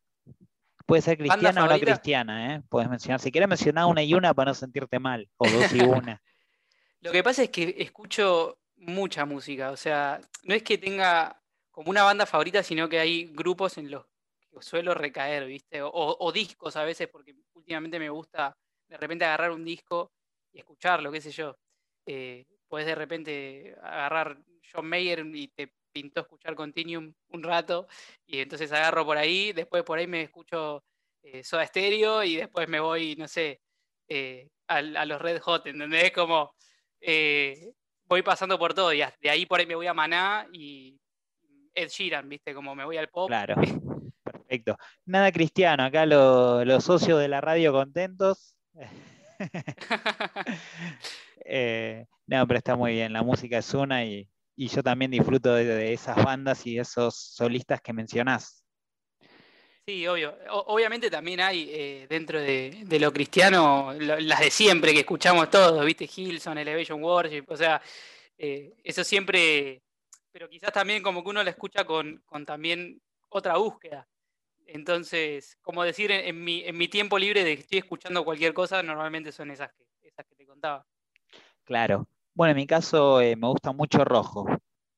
[0.85, 2.63] Puede ser ¿Banda cristiana o no cristiana, ¿eh?
[2.69, 5.81] Puedes mencionar, si quieres mencionar una y una para no sentirte mal, o dos y
[6.13, 6.23] una.
[7.01, 11.91] Lo que pasa es que escucho mucha música, o sea, no es que tenga como
[11.91, 14.07] una banda favorita, sino que hay grupos en los
[14.41, 15.81] que suelo recaer, ¿viste?
[15.83, 18.57] O, discos a veces, porque últimamente me gusta
[18.89, 20.13] de repente agarrar un disco
[20.59, 21.57] escucharlo, qué sé yo.
[22.07, 24.39] Eh, puedes de repente agarrar
[24.73, 27.87] John Mayer y te pintó escuchar Continuum un rato,
[28.27, 30.85] y entonces agarro por ahí, después por ahí me escucho
[31.23, 33.61] eh, Soda Stereo y después me voy, no sé,
[34.09, 36.13] eh, a, los Red Hot, ¿entendés?
[36.13, 36.55] Como
[38.09, 40.99] voy pasando por todo y de ahí por ahí me voy a Maná y
[41.75, 42.55] Ed Sheeran, ¿viste?
[42.55, 43.29] Como me voy al pop.
[43.29, 43.55] Claro,
[44.25, 44.77] perfecto.
[45.05, 48.55] Nada cristiano, acá los socios de la radio contentos.
[51.49, 55.93] Eh, no, pero está muy bien, la música es una y, yo también disfruto de,
[55.93, 58.66] esas bandas y esos solistas que mencionás.
[59.89, 60.37] Sí, obvio.
[60.51, 66.11] obviamente también hay eh, dentro de, lo cristiano las de siempre que escuchamos todos, ¿viste?
[66.13, 67.81] Hilson, Elevation Worship, o sea,
[68.37, 69.81] eh, eso siempre,
[70.33, 74.09] pero quizás también como que uno la escucha con, también otra búsqueda.
[74.67, 78.83] Entonces, como decir, en, mi, en mi tiempo libre de que estoy escuchando cualquier cosa,
[78.83, 80.85] normalmente son esas que, esas que te contaba.
[81.63, 82.09] Claro.
[82.35, 84.47] Bueno, en mi caso eh, me gusta mucho rojo.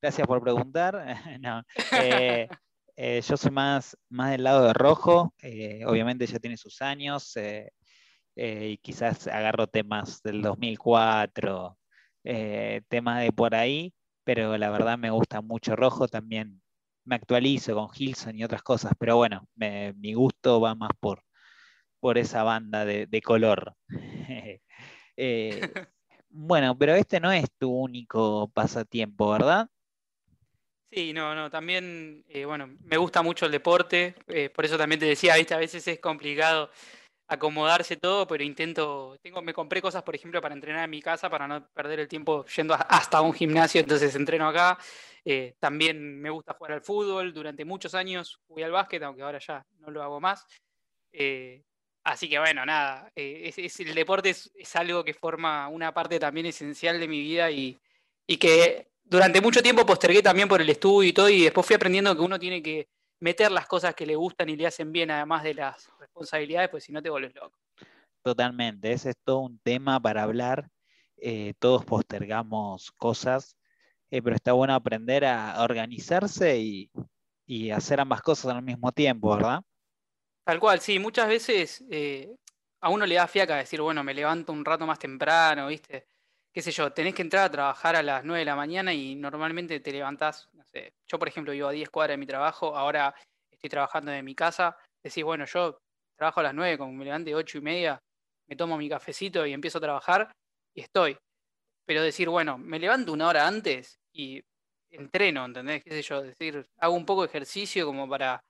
[0.00, 1.04] Gracias por preguntar.
[1.40, 1.62] no.
[3.00, 7.36] Eh, yo soy más, más del lado de rojo, eh, obviamente ya tiene sus años
[7.36, 7.70] eh,
[8.34, 11.78] y quizás agarro temas del 2004,
[12.88, 16.60] temas de por ahí, pero la verdad me gusta mucho rojo, también
[17.04, 21.22] me actualizo con Hilson y otras cosas, pero bueno, mi gusto va más por,
[22.00, 23.76] por esa banda de, de color.
[26.30, 29.68] bueno, pero este no es tu único pasatiempo, ¿verdad?
[30.90, 34.98] Sí, no, no, también, eh, bueno, me gusta mucho el deporte, eh, por eso también
[34.98, 35.52] te decía, ¿viste?
[35.52, 36.70] a veces es complicado
[37.26, 41.28] acomodarse todo, pero intento, tengo, me compré cosas, por ejemplo, para entrenar en mi casa,
[41.28, 44.78] para no perder el tiempo yendo hasta un gimnasio, entonces entreno acá.
[45.26, 49.38] Eh, también me gusta jugar al fútbol, durante muchos años jugué al básquet, aunque ahora
[49.40, 50.46] ya no lo hago más.
[52.04, 56.98] así que bueno, nada, es, el deporte es, algo que forma una parte también esencial
[56.98, 57.78] de mi vida y,
[58.26, 61.76] y que durante mucho tiempo postergué también por el estudio y todo, y después fui
[61.76, 62.88] aprendiendo que uno tiene que
[63.20, 66.84] meter las cosas que le gustan y le hacen bien, además de las responsabilidades, pues
[66.84, 67.58] si no te vuelves loco.
[68.22, 70.68] Totalmente, ese es todo un tema para hablar.
[71.16, 73.56] Eh, todos postergamos cosas,
[74.10, 76.90] eh, pero está bueno aprender a organizarse y,
[77.72, 79.62] hacer ambas cosas al mismo tiempo, ¿verdad?
[80.44, 82.36] Tal cual, sí, muchas veces eh,
[82.80, 86.06] a uno le da fiaca decir, bueno, me levanto un rato más temprano, ¿viste?
[86.58, 89.14] Qué sé yo, tenés que entrar a trabajar a las 9 de la mañana y
[89.14, 92.76] normalmente te levantás, no sé, yo por ejemplo vivo a 10 cuadras de mi trabajo,
[92.76, 93.14] ahora
[93.48, 95.78] estoy trabajando en mi casa, decís, bueno, yo
[96.16, 98.02] trabajo a las 9, como me levante 8 y media,
[98.48, 100.32] me tomo mi cafecito y empiezo a trabajar
[100.74, 101.16] y estoy.
[101.86, 104.42] Pero decir, bueno, me levanto una hora antes y
[104.90, 105.84] entreno, ¿entendés?
[105.84, 106.22] ¿Qué sé yo?
[106.22, 108.40] Decir, hago un poco de ejercicio como para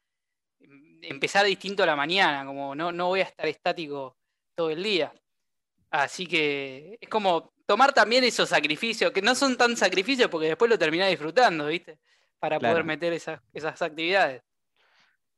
[0.60, 4.16] em, empezar distinto a la mañana, como no, no voy a estar estático
[4.56, 5.12] todo el día.
[5.90, 10.70] Así que es como tomar también esos sacrificios, que no son tan sacrificios porque después
[10.70, 11.98] lo terminás disfrutando, ¿viste?
[12.38, 14.42] Para poder meter esas, actividades.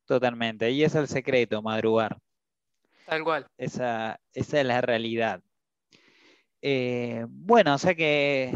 [0.04, 2.16] Totalmente, y es el secreto, madrugar.
[3.04, 3.46] Tal cual.
[3.58, 5.42] Esa, esa es la realidad.
[6.62, 8.52] Eh, bueno, o sea que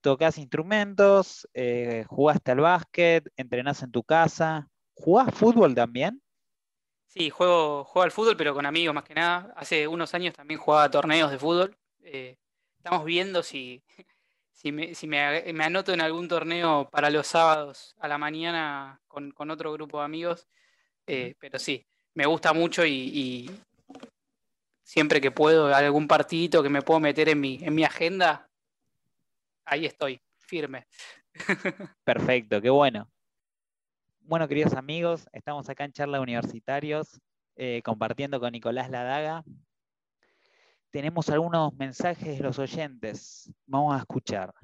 [0.00, 4.66] tocas instrumentos, eh, jugaste al básquet, entrenás en tu casa.
[4.94, 6.22] ¿Jugás fútbol también?
[7.08, 9.52] Sí, juego, juego al fútbol, pero con amigos más que nada.
[9.56, 11.76] Hace unos años también jugaba torneos de fútbol.
[12.00, 12.38] Eh,
[12.84, 13.82] estamos viendo si,
[14.52, 20.00] si, me, anoto en algún torneo para los sábados a la mañana con, otro grupo
[20.00, 20.46] de amigos.
[21.06, 23.50] Eh, pero sí, me gusta mucho y,
[24.82, 28.50] siempre que puedo, algún partidito que me puedo meter en mi, en mi agenda,
[29.64, 30.86] ahí estoy, firme.
[32.04, 33.10] Perfecto, qué bueno.
[34.20, 37.18] Bueno, queridos amigos, estamos acá en Charla Universitarios
[37.56, 39.42] eh, compartiendo con Nicolás Ladaga,
[40.94, 43.52] tenemos algunos mensajes de los oyentes.
[43.66, 44.54] Vamos a escuchar.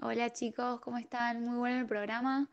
[0.00, 1.44] Hola chicos, ¿cómo están?
[1.44, 2.48] Muy bueno el programa.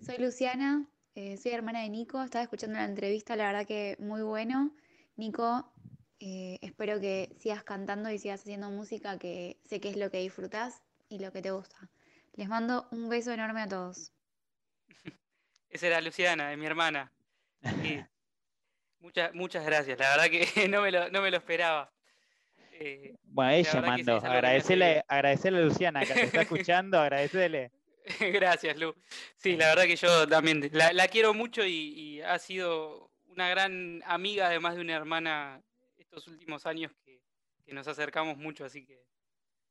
[0.00, 2.22] Soy Luciana, eh, soy hermana de Nico.
[2.22, 4.74] Estaba escuchando la entrevista, la verdad que muy bueno.
[5.16, 5.70] Nico,
[6.20, 10.20] eh, espero que sigas cantando y sigas haciendo música, que sé que es lo que
[10.20, 10.80] disfrutas
[11.10, 11.76] y lo que te gusta.
[12.32, 14.10] Les mando un beso enorme a todos.
[15.68, 17.12] Esa era Luciana, de mi hermana.
[19.00, 21.92] Muchas, muchas gracias, la verdad que no me lo, no me lo esperaba.
[22.78, 24.16] Eh, bueno, ella mandó.
[24.16, 27.72] agradecerle, agradecerle a Luciana que te está escuchando, agradecerle.
[28.20, 28.94] Gracias, Lu.
[29.36, 34.46] Sí, la verdad que yo también la, quiero mucho y, ha sido una gran amiga,
[34.46, 35.62] además de una hermana,
[35.96, 37.20] estos últimos años que,
[37.68, 39.02] nos acercamos mucho, así que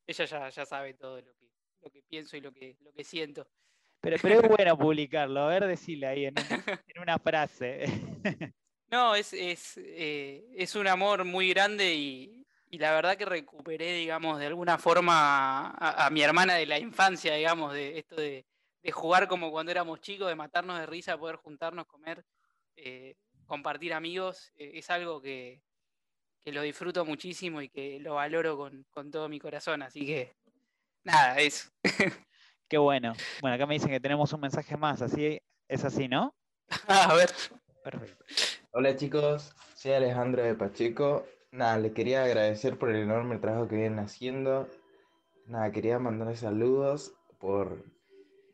[0.05, 1.49] ella ya, ya sabe todo lo que,
[1.81, 3.47] lo que pienso y lo que, lo que siento.
[4.01, 6.35] Pero, pero es bueno publicarlo, a ver, decirle ahí en,
[6.87, 7.85] en una frase.
[8.89, 13.93] No, es, es, eh, es un amor muy grande y, y la verdad que recuperé,
[13.93, 18.45] digamos, de alguna forma a, mi hermana de la infancia, digamos, de esto de,
[18.91, 22.23] jugar como cuando éramos chicos, de matarnos de risa, poder juntarnos, comer,
[22.75, 23.15] eh,
[23.45, 25.61] compartir amigos, eh, es algo que,
[26.45, 29.81] lo disfruto muchísimo y que lo valoro con, con todo mi corazón.
[29.81, 30.35] Así que,
[31.03, 31.69] nada, eso.
[32.69, 33.13] Qué bueno.
[33.41, 36.35] Bueno, acá me dicen que tenemos un mensaje más, así es así, ¿no?
[36.87, 37.31] a ver.
[37.83, 38.25] Perfecto.
[38.77, 43.77] Hola chicos, soy Alejandro de Pacheco Nada, le quería agradecer por el enorme trabajo que
[43.77, 44.67] vienen haciendo.
[45.47, 47.85] Nada, quería mandarles saludos por,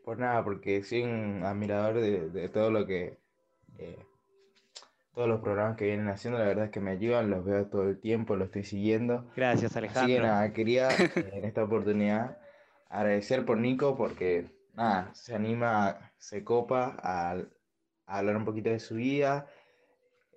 [0.06, 3.18] por nada, porque soy un admirador de, todo lo que,
[3.80, 3.98] eh,
[5.16, 7.90] todos los programas que vienen haciendo, la verdad es que me ayudan, los veo todo
[7.90, 9.26] el tiempo, los estoy siguiendo.
[9.36, 10.04] Gracias, Alejandro.
[10.04, 12.38] Así que nada, quería eh, en esta oportunidad
[12.90, 17.42] agradecer por Nico porque nada, se anima, se copa a,
[18.06, 19.48] hablar un poquito de su vida.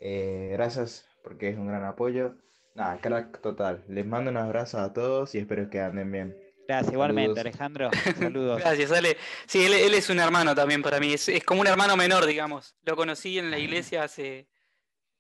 [0.07, 2.37] Eh, gracias porque es un gran apoyo.
[2.75, 3.83] Nada, crack total.
[3.89, 6.37] Les mando un abrazo a todos y espero que anden bien.
[6.69, 7.91] Gracias, igualmente, Alejandro.
[8.19, 8.61] Saludos.
[8.61, 9.17] Gracias, Ale.
[9.47, 11.15] Sí, él, es un hermano también para mí.
[11.15, 12.77] Es, como un hermano menor, digamos.
[12.83, 14.47] Lo conocí en la iglesia hace,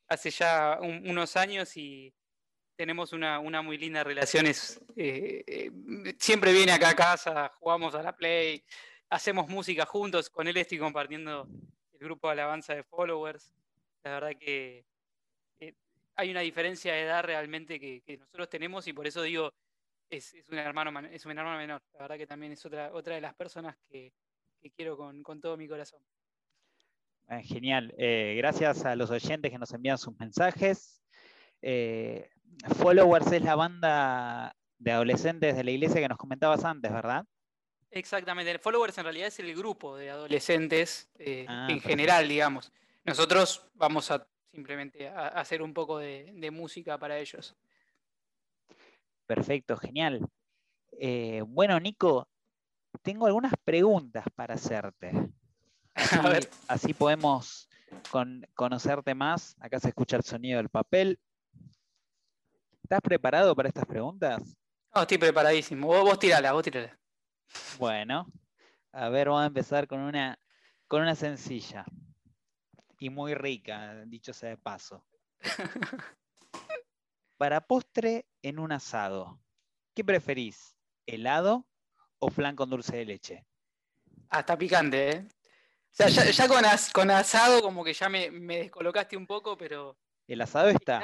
[0.06, 2.14] hace ya unos años y
[2.76, 4.44] tenemos una, muy linda relación.
[4.46, 4.54] Eh,
[5.46, 5.70] eh,
[6.18, 8.62] siempre viene acá a casa, jugamos a la Play,
[9.08, 10.28] hacemos música juntos.
[10.28, 11.48] Con él estoy compartiendo
[11.92, 13.50] el grupo de alabanza de followers.
[14.04, 14.84] La verdad que
[16.16, 19.52] hay una diferencia de edad realmente que, nosotros tenemos y por eso digo,
[20.10, 21.82] es, un hermano, es un hermano menor.
[21.94, 24.12] La verdad que también es otra, otra de las personas que,
[24.76, 26.00] quiero con, todo mi corazón.
[27.26, 27.94] Ah, genial.
[27.98, 31.02] Eh, gracias a los oyentes que nos envían sus mensajes.
[31.62, 32.28] Eh,
[32.76, 37.24] Followers es la banda de adolescentes de la iglesia que nos comentabas antes, ¿verdad?
[37.90, 38.58] Exactamente.
[38.58, 42.72] Followers en realidad es el grupo de adolescentes eh, ah, en general, digamos.
[43.04, 47.54] Nosotros vamos a simplemente hacer un poco de, música para ellos.
[49.26, 50.26] Perfecto, genial.
[50.92, 52.28] Eh, bueno, Nico,
[53.02, 55.12] tengo algunas preguntas para hacerte.
[56.68, 57.68] Así, podemos
[58.54, 59.54] conocerte más.
[59.60, 61.18] Acá se escucha el sonido del papel.
[62.82, 64.42] ¿Estás preparado para estas preguntas?
[64.94, 65.88] No, estoy preparadísimo.
[65.88, 66.98] Vos, vos tirala, vos tirala.
[67.78, 68.26] Bueno,
[68.92, 70.38] a ver, vamos a empezar con una,
[70.86, 71.84] con una sencilla
[73.04, 75.04] y muy rica, dicho sea de paso.
[77.36, 79.38] Para postre en un asado,
[79.94, 80.74] ¿qué preferís?
[81.04, 81.66] ¿Helado
[82.18, 83.46] o flan con dulce de leche?
[84.30, 85.28] Hasta picante, ¿eh?
[85.28, 85.30] O
[85.90, 86.48] sea, ya,
[86.94, 89.98] con, asado como que ya me, descolocaste un poco, pero...
[90.26, 91.02] El asado está.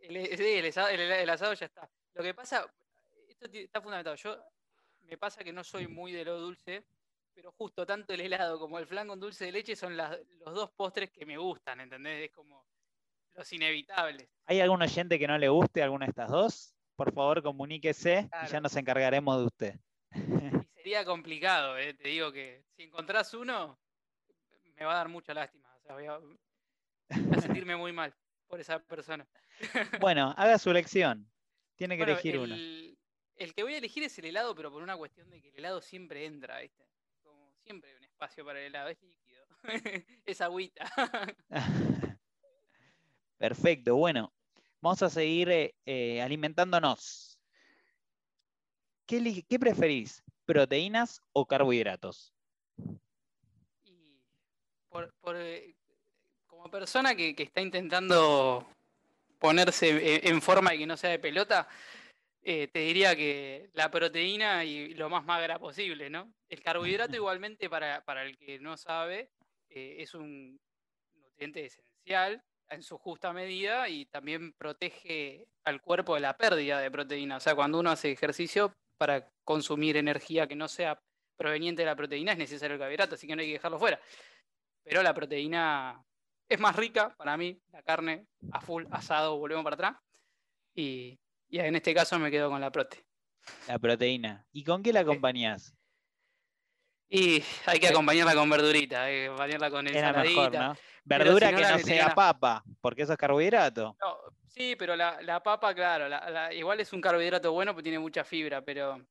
[0.00, 1.88] El, sí, el, asado ya está.
[2.14, 2.66] Lo que pasa,
[3.28, 4.16] esto está fundamentado.
[4.16, 4.36] Yo
[5.02, 6.84] me pasa que no soy muy de lo dulce,
[7.34, 10.70] pero justo tanto el helado como el flan con dulce de leche son los dos
[10.72, 12.26] postres que me gustan, ¿entendés?
[12.26, 12.66] Es como
[13.34, 14.28] los inevitables.
[14.46, 16.74] ¿Hay algún oyente que no le guste alguna de estas dos?
[16.96, 19.74] Por favor, comuníquese y ya nos encargaremos de usted.
[20.14, 21.94] Y sería complicado, ¿eh?
[21.94, 23.78] te digo que si encontrás uno,
[24.74, 25.74] me va a dar mucha lástima.
[25.76, 28.14] O sea, voy a, sentirme muy mal
[28.46, 29.26] por esa persona.
[30.00, 31.30] Bueno, haga su elección.
[31.76, 32.54] Tiene que elegir uno.
[32.54, 35.56] El que voy a elegir es el helado, pero por una cuestión de que el
[35.56, 36.91] helado siempre entra, ¿viste?
[37.64, 39.44] Siempre hay un espacio para el helado, es líquido,
[40.26, 40.90] es agüita.
[43.38, 44.32] Perfecto, bueno,
[44.80, 47.40] vamos a seguir eh, eh, alimentándonos.
[49.06, 50.22] ¿Qué, preferís?
[50.46, 52.32] ¿Proteínas o carbohidratos?
[55.34, 55.74] Eh,
[56.46, 58.66] como persona que, que, está intentando
[59.38, 61.68] ponerse en forma y que no sea de pelota,
[62.44, 66.32] eh, te diría que la proteína y lo más magra posible, ¿no?
[66.48, 69.30] El carbohidrato igualmente, para, el que no sabe,
[69.68, 70.60] eh, es un
[71.14, 76.90] nutriente esencial en su justa medida y también protege al cuerpo de la pérdida de
[76.90, 77.36] proteína.
[77.36, 81.00] O sea, cuando uno hace ejercicio para consumir energía que no sea
[81.36, 84.00] proveniente de la proteína, es necesario el carbohidrato, así que no hay que dejarlo fuera.
[84.82, 86.02] Pero la proteína
[86.48, 89.96] es más rica para mí, la carne a full asado, volvemos para atrás.
[90.74, 91.18] Y,
[91.52, 93.04] y en este caso me quedo con la prote.
[93.68, 94.46] La proteína.
[94.52, 95.74] ¿Y con qué la acompañás?
[97.10, 100.78] Y hay que acompañarla con verdurita, hay que acompañarla con ensaladita.
[101.04, 103.94] Verdura que no sea papa, porque eso es carbohidrato.
[104.46, 106.06] sí, pero la, papa, claro,
[106.54, 109.04] igual es un carbohidrato bueno, porque tiene mucha fibra, pero,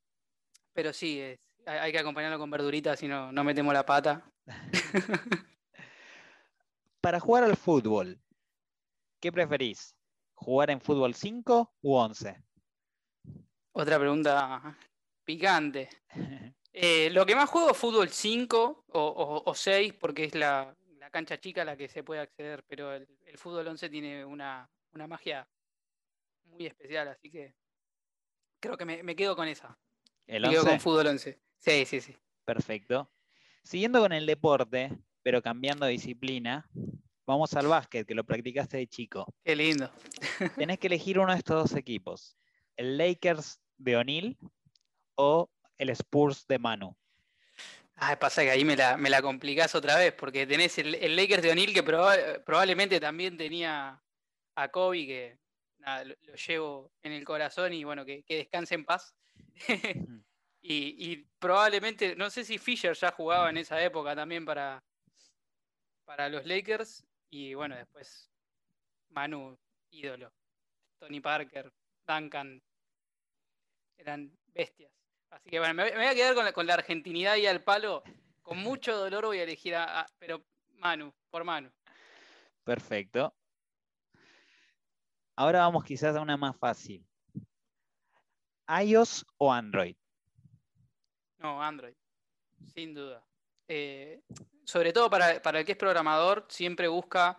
[0.74, 1.22] pero sí,
[1.68, 4.26] hay, que acompañarlo con verdurita, si no, no metemos la pata.
[7.02, 8.20] Para jugar al fútbol,
[9.20, 9.96] ¿qué preferís?
[10.42, 12.44] Jugar en fútbol 5 u 11?
[13.74, 14.78] Otra pregunta
[15.24, 15.90] picante.
[16.74, 20.76] Eh, lo que más juego es fútbol 5 o, 6 porque es la,
[21.12, 25.48] cancha chica a la que se puede acceder, pero el, fútbol 11 tiene una, magia
[26.46, 27.54] muy especial, así que
[28.62, 29.78] Creo que me, me quedo con esa.
[30.28, 30.70] El Me quedo 11.
[30.70, 31.42] con fútbol 11.
[31.58, 32.16] Sí, sí, sí.
[32.46, 33.12] Perfecto.
[33.64, 36.70] Siguiendo con el deporte, pero cambiando de disciplina,
[37.26, 39.34] vamos al básquet, que lo practicaste de chico.
[39.44, 39.92] Qué lindo.
[40.56, 42.36] Tenés que elegir uno de estos dos equipos.
[42.76, 44.38] El Lakers de O'Neal
[45.16, 46.96] o el Spurs de Manu.
[47.96, 51.16] Ah, pasa que ahí me la, me la complicás otra vez, porque tenés el, el
[51.16, 54.02] Lakers de O'Neal que proba- probablemente también tenía
[54.56, 55.38] a Kobe, que
[55.78, 59.14] nada, lo, lo llevo en el corazón y bueno, que, que descanse en paz.
[60.62, 64.84] y, y probablemente, no sé si Fisher ya jugaba en esa época también para,
[66.06, 67.04] para los Lakers.
[67.32, 68.30] Y bueno, después
[69.10, 69.58] Manu,
[69.90, 70.32] ídolo.
[71.00, 71.72] Tony Parker,
[72.06, 72.62] Duncan,
[73.98, 74.92] eran bestias.
[75.32, 78.04] Así que bueno, me, voy- a quedar con la, con la argentinidad y al palo.
[78.42, 81.72] Con mucho dolor voy a elegir a, a- pero Manu, por Manu.
[82.64, 83.34] Perfecto.
[85.38, 87.08] Ahora vamos quizás a una más fácil.
[88.68, 89.96] iOS o Android.
[91.40, 91.96] No, Android,
[92.76, 93.26] sin duda.
[93.74, 94.20] Eh,
[94.66, 97.38] sobre todo para, para el que es programador, siempre busca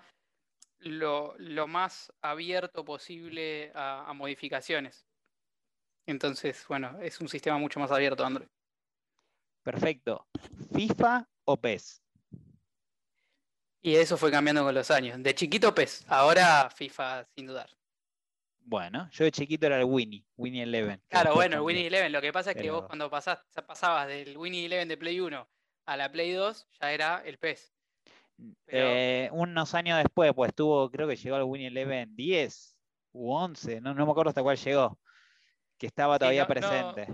[0.78, 5.06] lo, lo más abierto posible a, a modificaciones.
[6.06, 8.48] Entonces, bueno, es un sistema mucho más abierto Android.
[9.62, 10.26] Perfecto.
[10.74, 12.02] FIFA o PES.
[13.82, 15.22] Y eso fue cambiando con los años.
[15.22, 17.68] De chiquito PES, ahora FIFA sin dudar.
[18.64, 21.02] Bueno, yo de chiquito era el Winnie, Winnie Eleven.
[21.08, 21.62] Claro, bueno, el.
[21.62, 24.96] Winnie Eleven, lo que pasa es que vos cuando pasás, pasabas del Winnie Eleven de
[24.96, 25.46] Play 1
[25.86, 27.72] a la Play 2, ya era el PES.
[28.64, 32.76] Pero- Eh, unos años después, pues tuvo, creo que llegó al Winnie Eleven 10
[33.12, 34.98] u 11, no, no me acuerdo hasta cuál llegó,
[35.78, 37.06] que estaba todavía no- presente.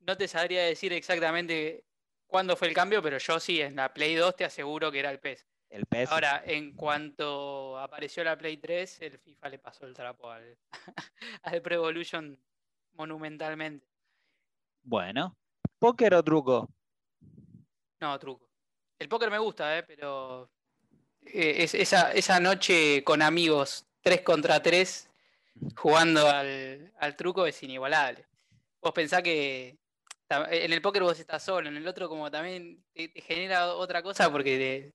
[0.00, 1.84] No te sabría decir exactamente
[2.26, 5.10] cuándo fue el cambio, pero yo sí, en la Play 2 te aseguro que era
[5.10, 5.46] el PES.
[5.70, 6.12] El PES.
[6.12, 10.56] Ahora, en cuanto apareció la Play 3, el FIFA le pasó el trapo al,
[11.42, 12.38] al Pro Evolution
[12.92, 13.86] monumentalmente.
[14.82, 15.36] Bueno,
[15.78, 16.68] póker o truco.
[18.00, 18.48] No, truco.
[18.98, 19.82] El póker me gusta, ¿eh?
[19.82, 20.50] pero
[21.22, 25.08] eh, es- esa, esa noche con amigos, 3 contra 3,
[25.76, 28.26] jugando al, al truco es inigualable.
[28.80, 29.78] Vos pensás que
[30.28, 34.02] en el póker vos estás solo, en el otro como también te, te genera otra
[34.02, 34.94] cosa porque te-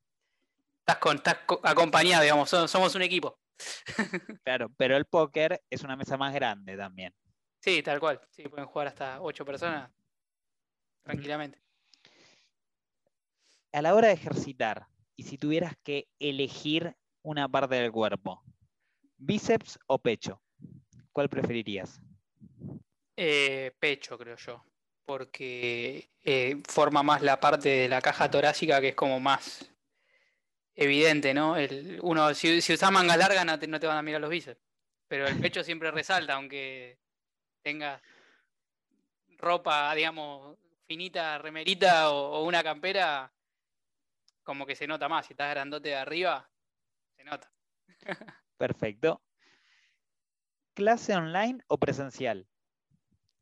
[0.79, 3.39] estás, con, estás co- acompañado, digamos, so- somos un equipo.
[4.43, 7.13] Claro, pero el póker es una mesa más grande también.
[7.61, 8.19] Sí, tal cual.
[8.31, 9.91] Sí, pueden jugar hasta 8 personas
[11.03, 11.61] tranquilamente.
[13.71, 18.41] A la hora de ejercitar, y si tuvieras que elegir una parte del cuerpo,
[19.17, 20.41] bíceps o pecho,
[21.11, 22.01] ¿cuál preferirías?
[23.15, 24.63] Eh, pecho, creo yo.
[25.05, 29.69] Porque eh, forma más la parte de la caja torácica que es como más
[30.75, 31.57] evidente, ¿no?
[31.57, 34.29] El, uno, si, si usas manga larga no te, no te van a mirar los
[34.29, 34.61] bíceps.
[35.09, 36.97] Pero el pecho siempre resalta, aunque
[37.61, 38.01] tengas
[39.37, 40.57] ropa, digamos,
[40.87, 43.31] finita, remerita o, o una campera,
[44.49, 45.27] como que se nota más.
[45.27, 46.49] Si estás grandote de arriba,
[47.15, 47.53] se nota.
[48.57, 49.21] Perfecto.
[50.73, 52.47] ¿Clase online o presencial?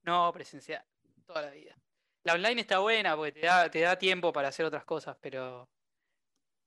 [0.03, 0.84] No, presencial,
[1.26, 1.78] toda la vida.
[2.24, 5.70] La online está buena porque te da, te da tiempo para hacer otras cosas, pero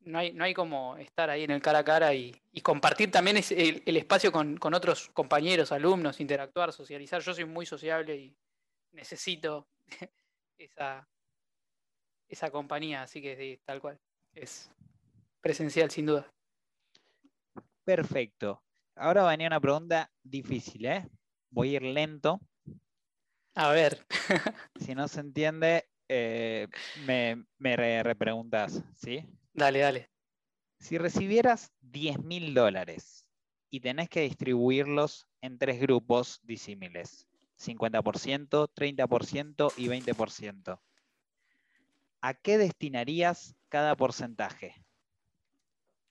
[0.06, 3.10] no hay, no hay como estar ahí en el cara a cara y, y compartir
[3.10, 7.20] también el, el espacio con, con otros compañeros, alumnos, interactuar, socializar.
[7.20, 8.34] Yo soy muy sociable y
[8.92, 9.68] necesito
[10.56, 11.06] esa,
[12.26, 14.00] esa compañía, así que sí, tal cual.
[14.34, 14.70] Es
[15.40, 16.32] presencial sin duda.
[17.84, 18.62] Perfecto.
[18.96, 21.08] Ahora va a venir una pregunta difícil, ¿eh?
[21.50, 22.40] Voy a ir lento.
[23.54, 24.06] A ver,
[24.76, 26.68] Si no se entiende, eh,
[27.06, 29.26] me, me re- repreguntas, ¿sí?
[29.52, 30.10] dale, dale.
[30.78, 33.26] Si recibieras 10 mil dólares
[33.70, 40.80] y tenés que distribuirlos en tres grupos disímiles, 50%, 30% y 20%,
[42.22, 44.74] ¿a qué destinarías cada porcentaje?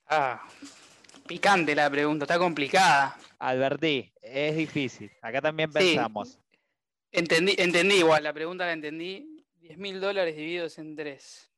[0.07, 0.41] Ah,
[1.27, 3.15] picante la pregunta, está complicada.
[3.37, 5.11] Advertí, es difícil.
[5.21, 5.77] Acá también Sí.
[5.77, 6.39] pensamos.
[7.11, 9.45] Entendí, entendí igual, la pregunta la entendí.
[9.59, 11.51] 10 mil dólares divididos en tres.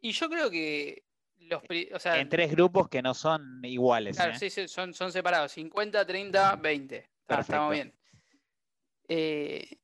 [0.00, 1.02] Y yo creo que
[1.38, 4.16] los pri- o sea, En tres grupos que no son iguales.
[4.16, 4.38] claro, ¿eh?
[4.38, 7.08] sí, sí, son, son separados, 50, 30, 20.
[7.28, 7.92] Ah, estamos bien.
[9.08, 9.77] Eh,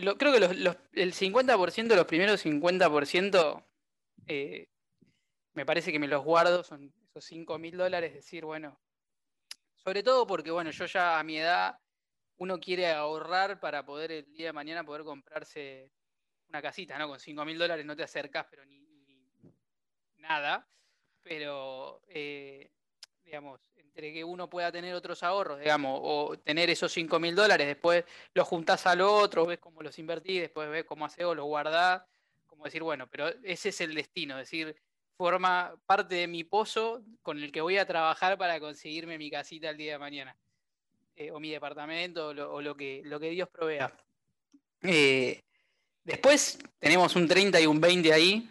[0.00, 3.64] lo- creo que los- los- el 50%, los primeros 50%,
[4.26, 4.68] eh,
[5.54, 8.80] me parece que me los guardo, son esos 5 mil dólares, decir, bueno,
[9.74, 11.78] sobre todo porque, bueno, yo ya a mi edad,
[12.36, 15.90] uno quiere ahorrar para poder el día de mañana poder comprarse
[16.48, 17.08] una casita, ¿no?
[17.08, 19.52] Con 5 mil dólares no te acercas, pero ni, ni
[20.16, 20.66] nada.
[21.22, 22.70] Pero, eh,
[23.22, 23.60] digamos,
[24.00, 28.46] que uno pueda tener otros ahorros, digamos, o tener esos 5 mil dólares, después los
[28.48, 32.02] juntás al otro, ves cómo los invertís, después ves cómo hace o los guardás,
[32.46, 34.76] como decir, bueno, pero ese es el destino, es decir,
[35.16, 39.70] forma parte de mi pozo con el que voy a trabajar para conseguirme mi casita
[39.70, 40.36] el día de mañana.
[41.20, 43.92] Eh, o mi departamento, o lo, que, lo que Dios provea.
[44.82, 45.42] Eh,
[46.02, 48.48] después tenemos un 30 y un 20 ahí.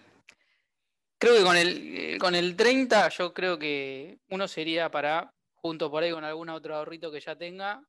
[1.17, 5.89] Creo que con el, eh, con el 30 yo creo que uno sería para, junto
[5.89, 7.83] por ahí con algún otro ahorrito que ya tenga,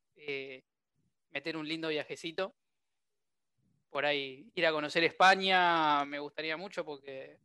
[1.31, 2.53] meter un lindo viajecito.
[3.89, 7.37] Por ahí ir a conocer España me gustaría mucho porque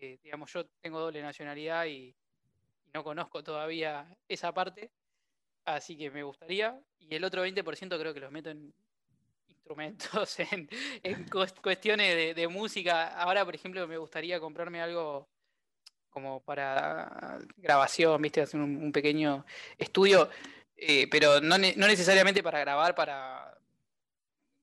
[0.00, 2.14] eh, digamos, yo tengo doble nacionalidad y,
[2.92, 4.90] no conozco todavía esa parte,
[5.66, 6.80] así que me gustaría.
[6.98, 8.72] Y el otro 20% creo que los meto en
[9.48, 10.38] instrumentos,
[11.02, 11.28] en,
[11.62, 13.08] cuestiones de, música.
[13.08, 15.28] Ahora, por ejemplo, me gustaría comprarme algo
[16.16, 18.40] como para grabación, ¿viste?
[18.40, 19.44] Hacer un, pequeño
[19.76, 20.30] estudio,
[20.74, 23.54] eh, pero no, no necesariamente para grabar, para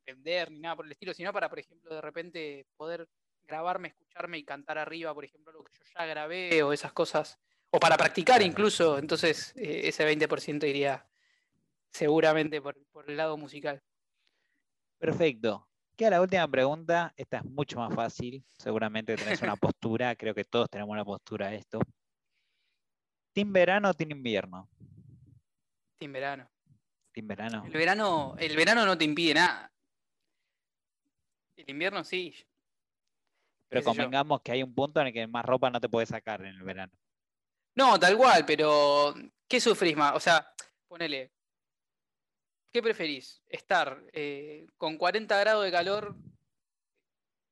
[0.03, 3.07] vender ni nada por el estilo, sino para, por ejemplo, de repente poder
[3.43, 7.37] grabarme, escucharme y cantar arriba, por ejemplo, lo que yo ya grabé o esas cosas,
[7.69, 11.05] o para practicar incluso, entonces eh, ese 20% iría
[11.91, 12.75] seguramente por,
[13.05, 13.79] el lado musical.
[14.97, 15.67] Perfecto.
[15.95, 20.43] Queda la última pregunta, esta es mucho más fácil, seguramente tenés una postura, creo que
[20.43, 21.79] todos tenemos una postura a esto.
[23.33, 24.69] ¿Team verano o team invierno?
[25.97, 26.49] Team verano.
[27.11, 27.63] Team verano.
[27.65, 29.71] El verano, el verano no te impide nada.
[31.55, 32.33] El invierno sí.
[33.69, 36.41] Pero convengamos que hay un punto en el que más ropa no te puedes sacar
[36.41, 36.93] en el verano.
[37.75, 39.13] No, tal cual, pero
[39.47, 40.15] ¿qué sufrís más?
[40.15, 40.47] O sea,
[40.87, 41.31] ponele,
[42.73, 43.41] ¿qué preferís?
[43.47, 46.15] ¿Estar eh, con 40 grados de calor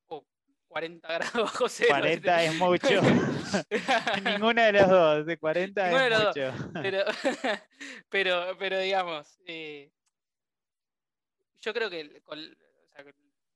[0.08, 0.26] o
[0.66, 1.90] 40 grados bajo cero?
[1.90, 2.88] 40 es mucho.
[4.24, 6.70] Ninguna de los dos, de 40 es mucho.
[6.82, 7.04] Pero,
[8.10, 9.92] pero, pero, digamos, eh,
[11.60, 12.20] yo creo que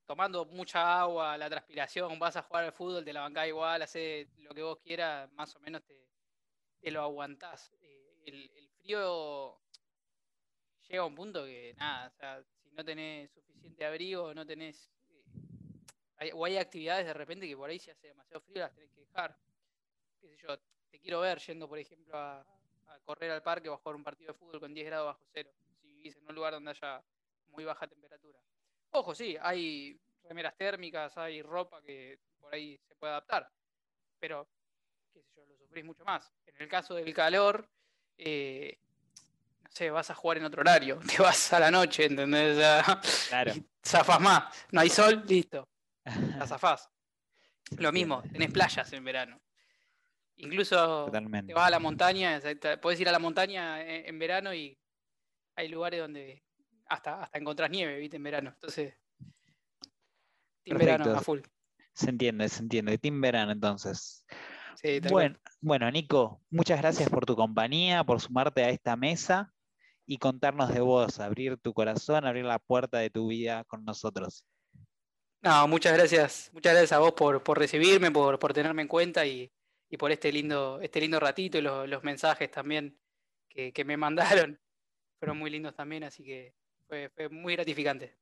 [0.06, 4.28] tomando mucha agua, la transpiración, vas a jugar al fútbol, te la bancás igual, haces
[4.38, 7.72] lo que vos quieras, más o menos te, lo aguantás.
[7.80, 9.58] Eh, el, frío
[10.88, 14.90] llega un punto que nada, o sea, si no tenés suficiente abrigo, no tenés.
[16.20, 18.90] Eh, o hay actividades de repente que por ahí se hace demasiado frío, las tenés
[18.92, 19.36] que dejar.
[20.20, 20.58] Qué sé yo,
[20.90, 24.04] te quiero ver yendo, por ejemplo, a, a correr al parque o a jugar un
[24.04, 27.02] partido de fútbol con 10 grados bajo cero, si vivís en un lugar donde haya
[27.48, 28.38] muy baja temperatura.
[28.90, 33.50] Ojo, sí, hay remeras térmicas, hay ropa que por ahí se puede adaptar,
[34.18, 34.48] pero,
[35.12, 36.32] qué sé yo, lo sufrís mucho más.
[36.46, 37.68] En el caso del calor,
[38.16, 38.78] eh,
[39.76, 42.56] sé, vas a jugar en otro horario, te vas a la noche, ¿entendés?
[43.28, 43.52] claro.
[43.84, 45.68] Zafás más, no hay sol, listo,
[46.38, 46.90] la zafás.
[47.78, 49.40] Lo mismo, tenés playas en verano.
[50.36, 52.40] Incluso te vas a la montaña,
[52.80, 54.78] podés ir a la montaña en verano y
[55.56, 56.44] hay lugares donde
[56.88, 58.18] hasta, hasta encontrás nieve, ¿viste?
[58.18, 58.50] En verano.
[58.50, 58.94] Entonces,
[60.62, 61.40] Team Verano a full.
[61.94, 62.98] Se entiende, se entiende.
[62.98, 64.26] Team Verano, entonces.
[64.74, 69.55] Sí, bueno, bueno, Nico, muchas gracias por tu compañía, por sumarte a esta mesa
[70.06, 74.46] y contarnos de vos, abrir tu corazón, abrir la puerta de tu vida con nosotros.
[75.42, 79.52] No, muchas gracias, muchas gracias a vos por, recibirme, por, tenerme en cuenta y,
[79.98, 82.98] por este lindo, este lindo ratito y los, mensajes también
[83.48, 83.96] que, que, me
[84.48, 84.58] mandaron.
[85.18, 86.54] Fueron muy lindos también, así que
[86.88, 88.16] fue, muy gratificante.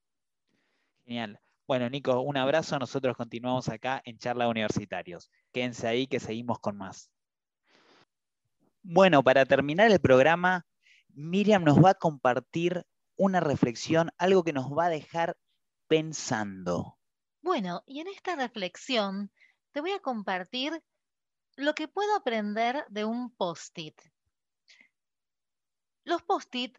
[1.04, 1.38] Genial.
[1.66, 2.78] Bueno, Nico, un abrazo.
[2.78, 5.30] Nosotros continuamos acá en Charla Universitarios.
[5.52, 7.10] Quédense ahí que seguimos con más.
[8.82, 10.66] Bueno, para terminar el programa,
[11.14, 12.86] Miriam nos va a compartir
[13.16, 15.36] una reflexión, algo que nos va a dejar
[15.86, 16.98] pensando.
[17.40, 19.30] Bueno, y en esta reflexión
[19.72, 20.82] te voy a compartir
[21.56, 24.00] lo que puedo aprender de un post-it.
[26.04, 26.78] Los post-it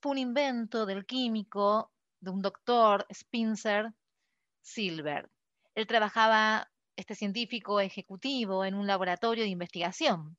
[0.00, 3.92] fue un invento del químico, de un doctor, Spencer
[4.60, 5.30] Silver.
[5.74, 10.36] Él trabajaba, este científico ejecutivo, en un laboratorio de investigación.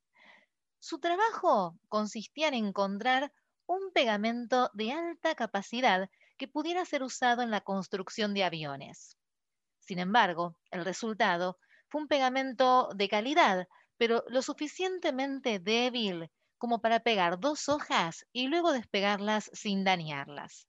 [0.86, 3.32] Su trabajo consistía en encontrar
[3.66, 9.18] un pegamento de alta capacidad que pudiera ser usado en la construcción de aviones.
[9.80, 11.58] Sin embargo, el resultado
[11.88, 18.48] fue un pegamento de calidad, pero lo suficientemente débil como para pegar dos hojas y
[18.48, 20.68] luego despegarlas sin dañarlas.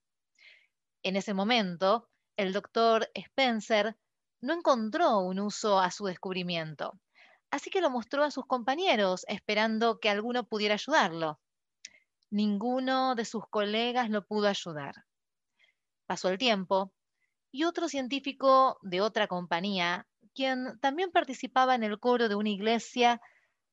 [1.03, 3.97] En ese momento, el doctor Spencer
[4.41, 7.01] no encontró un uso a su descubrimiento,
[7.55, 11.39] así que lo mostró a sus compañeros esperando que alguno pudiera ayudarlo.
[12.29, 15.05] Ninguno de sus colegas lo pudo ayudar.
[16.05, 16.93] Pasó el tiempo
[17.53, 23.21] y otro científico de otra compañía, quien también participaba en el coro de una iglesia,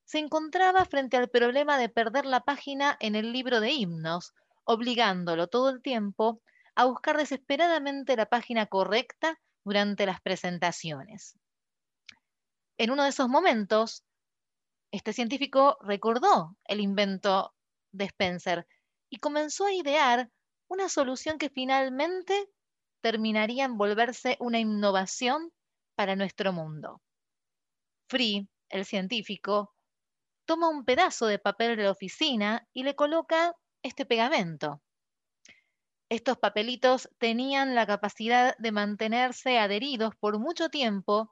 [0.06, 5.48] se encontraba frente al problema de perder la página en el libro de himnos, obligándolo
[5.48, 6.40] todo el tiempo
[6.76, 11.41] a buscar desesperadamente la página correcta durante las presentaciones.
[12.82, 14.04] En uno de esos momentos,
[14.92, 17.54] este científico recordó el invento
[17.92, 18.68] de Spencer
[19.08, 20.32] y comenzó a idear
[20.68, 22.50] una solución que finalmente
[23.02, 25.54] terminaría en volverse una innovación
[25.94, 27.04] para nuestro mundo.
[28.10, 29.76] Free, el científico,
[30.48, 33.54] toma un pedazo de papel de la oficina y le coloca
[33.84, 34.82] este pegamento.
[36.10, 41.32] Estos papelitos tenían la capacidad de mantenerse adheridos por mucho tiempo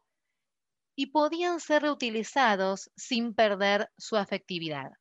[0.99, 4.91] y podían ser reutilizados sin perder su afectividad.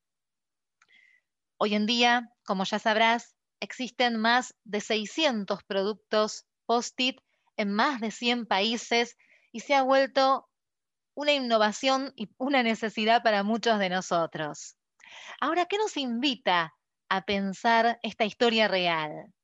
[1.57, 7.19] Hoy en día, como ya sabrás, existen más de 600 productos post-it
[7.57, 9.17] en más de 100 países
[9.51, 10.49] y se ha vuelto
[11.15, 14.77] una innovación y una necesidad para muchos de nosotros.
[15.41, 16.77] Ahora, ¿qué nos invita
[17.09, 19.35] a pensar esta historia real?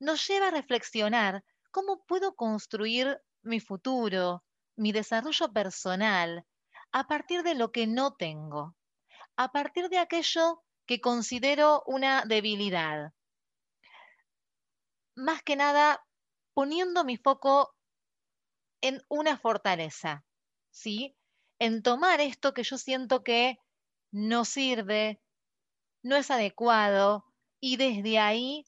[0.00, 4.44] Nos lleva a reflexionar cómo puedo construir mi futuro,
[4.80, 6.46] mi desarrollo personal,
[6.90, 8.74] a partir de lo que no tengo,
[9.36, 13.12] a partir de aquello que considero una debilidad.
[15.14, 16.02] Más que nada,
[16.54, 17.76] poniendo mi foco
[18.80, 20.24] en una fortaleza,
[20.70, 21.14] ¿sí?
[21.58, 23.58] En tomar esto que yo siento que
[24.10, 25.20] no sirve,
[26.02, 27.26] no es adecuado,
[27.60, 28.64] y desde ahí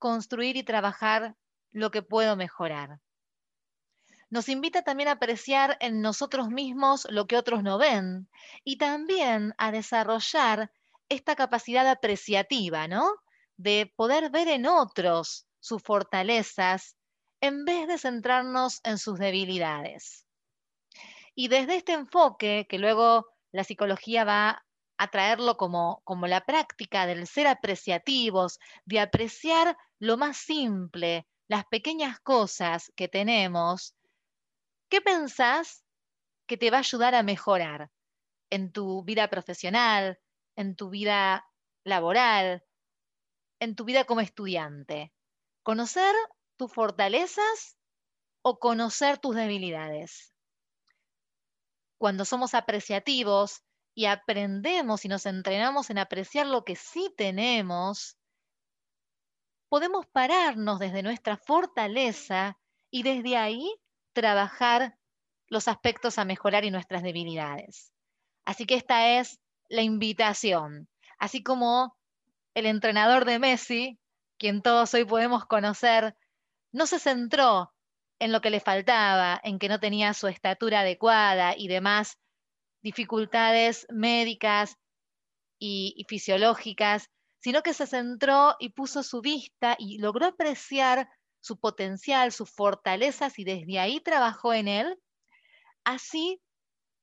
[0.00, 1.36] construir y trabajar
[1.70, 2.98] lo que puedo mejorar.
[4.34, 8.28] Nos invita también a apreciar en nosotros mismos lo que otros no ven
[8.64, 10.72] y también a desarrollar
[11.08, 13.08] esta capacidad apreciativa, ¿no?
[13.56, 16.96] De poder ver en otros sus fortalezas
[17.40, 20.26] en vez de centrarnos en sus debilidades.
[21.36, 24.66] Y desde este enfoque, que luego la psicología va
[24.98, 31.66] a traerlo como, como la práctica del ser apreciativos, de apreciar lo más simple, las
[31.66, 33.94] pequeñas cosas que tenemos,
[34.94, 35.84] ¿qué pensás
[36.46, 37.90] que te va a ayudar a mejorar
[38.48, 40.20] en tu vida profesional,
[40.54, 41.44] en tu vida
[41.82, 42.62] laboral,
[43.58, 45.12] en tu vida como estudiante?
[45.64, 46.14] ¿Conocer
[46.56, 47.76] tus fortalezas
[48.42, 50.32] o conocer tus debilidades?
[51.98, 53.64] Cuando somos apreciativos
[53.96, 58.16] y aprendemos y nos entrenamos en apreciar lo que sí tenemos,
[59.68, 62.56] podemos pararnos desde nuestra fortaleza
[62.92, 63.74] y desde ahí
[64.14, 64.96] trabajar
[65.48, 67.92] los aspectos a mejorar y nuestras debilidades.
[68.46, 69.38] Así que esta es
[69.68, 70.88] la invitación.
[71.18, 71.96] Así como
[72.54, 73.98] el entrenador de Messi,
[74.38, 76.16] quien todos hoy podemos conocer,
[76.72, 77.72] no se centró
[78.18, 82.18] en lo que le faltaba, en que no tenía su estatura adecuada y demás
[82.82, 84.76] dificultades médicas
[85.58, 87.10] y, y fisiológicas,
[87.40, 91.08] sino que se centró y puso su vista y logró apreciar
[91.44, 94.98] su potencial, sus fortalezas y desde ahí trabajó en él,
[95.84, 96.40] así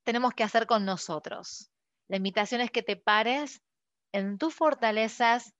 [0.04, 1.70] tenemos que hacer con nosotros.
[2.08, 3.62] La invitación es que te pares
[4.12, 5.54] en tus fortalezas,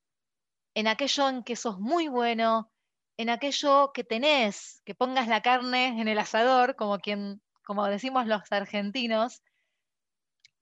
[0.74, 2.72] en aquello en que sos muy bueno,
[3.18, 8.26] en aquello que tenés, que pongas la carne en el asador, como, quien, como decimos
[8.26, 9.44] los argentinos,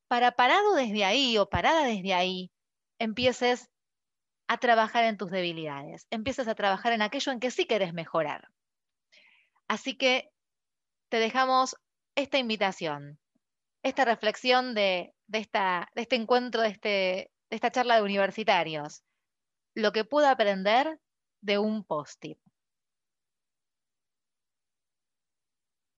[0.10, 2.52] para parado desde ahí o parada desde ahí,
[3.00, 3.70] empieces
[4.50, 8.50] a trabajar en tus debilidades, empieces a trabajar en aquello en que sí querés mejorar.
[9.70, 10.30] Así que
[11.08, 11.78] te dejamos
[12.16, 13.18] esta invitación,
[13.84, 16.90] esta reflexión de de, esta, de este encuentro, de, este,
[17.50, 19.04] de esta charla de universitarios,
[19.76, 21.00] lo que pude aprender
[21.42, 22.40] de un post-it.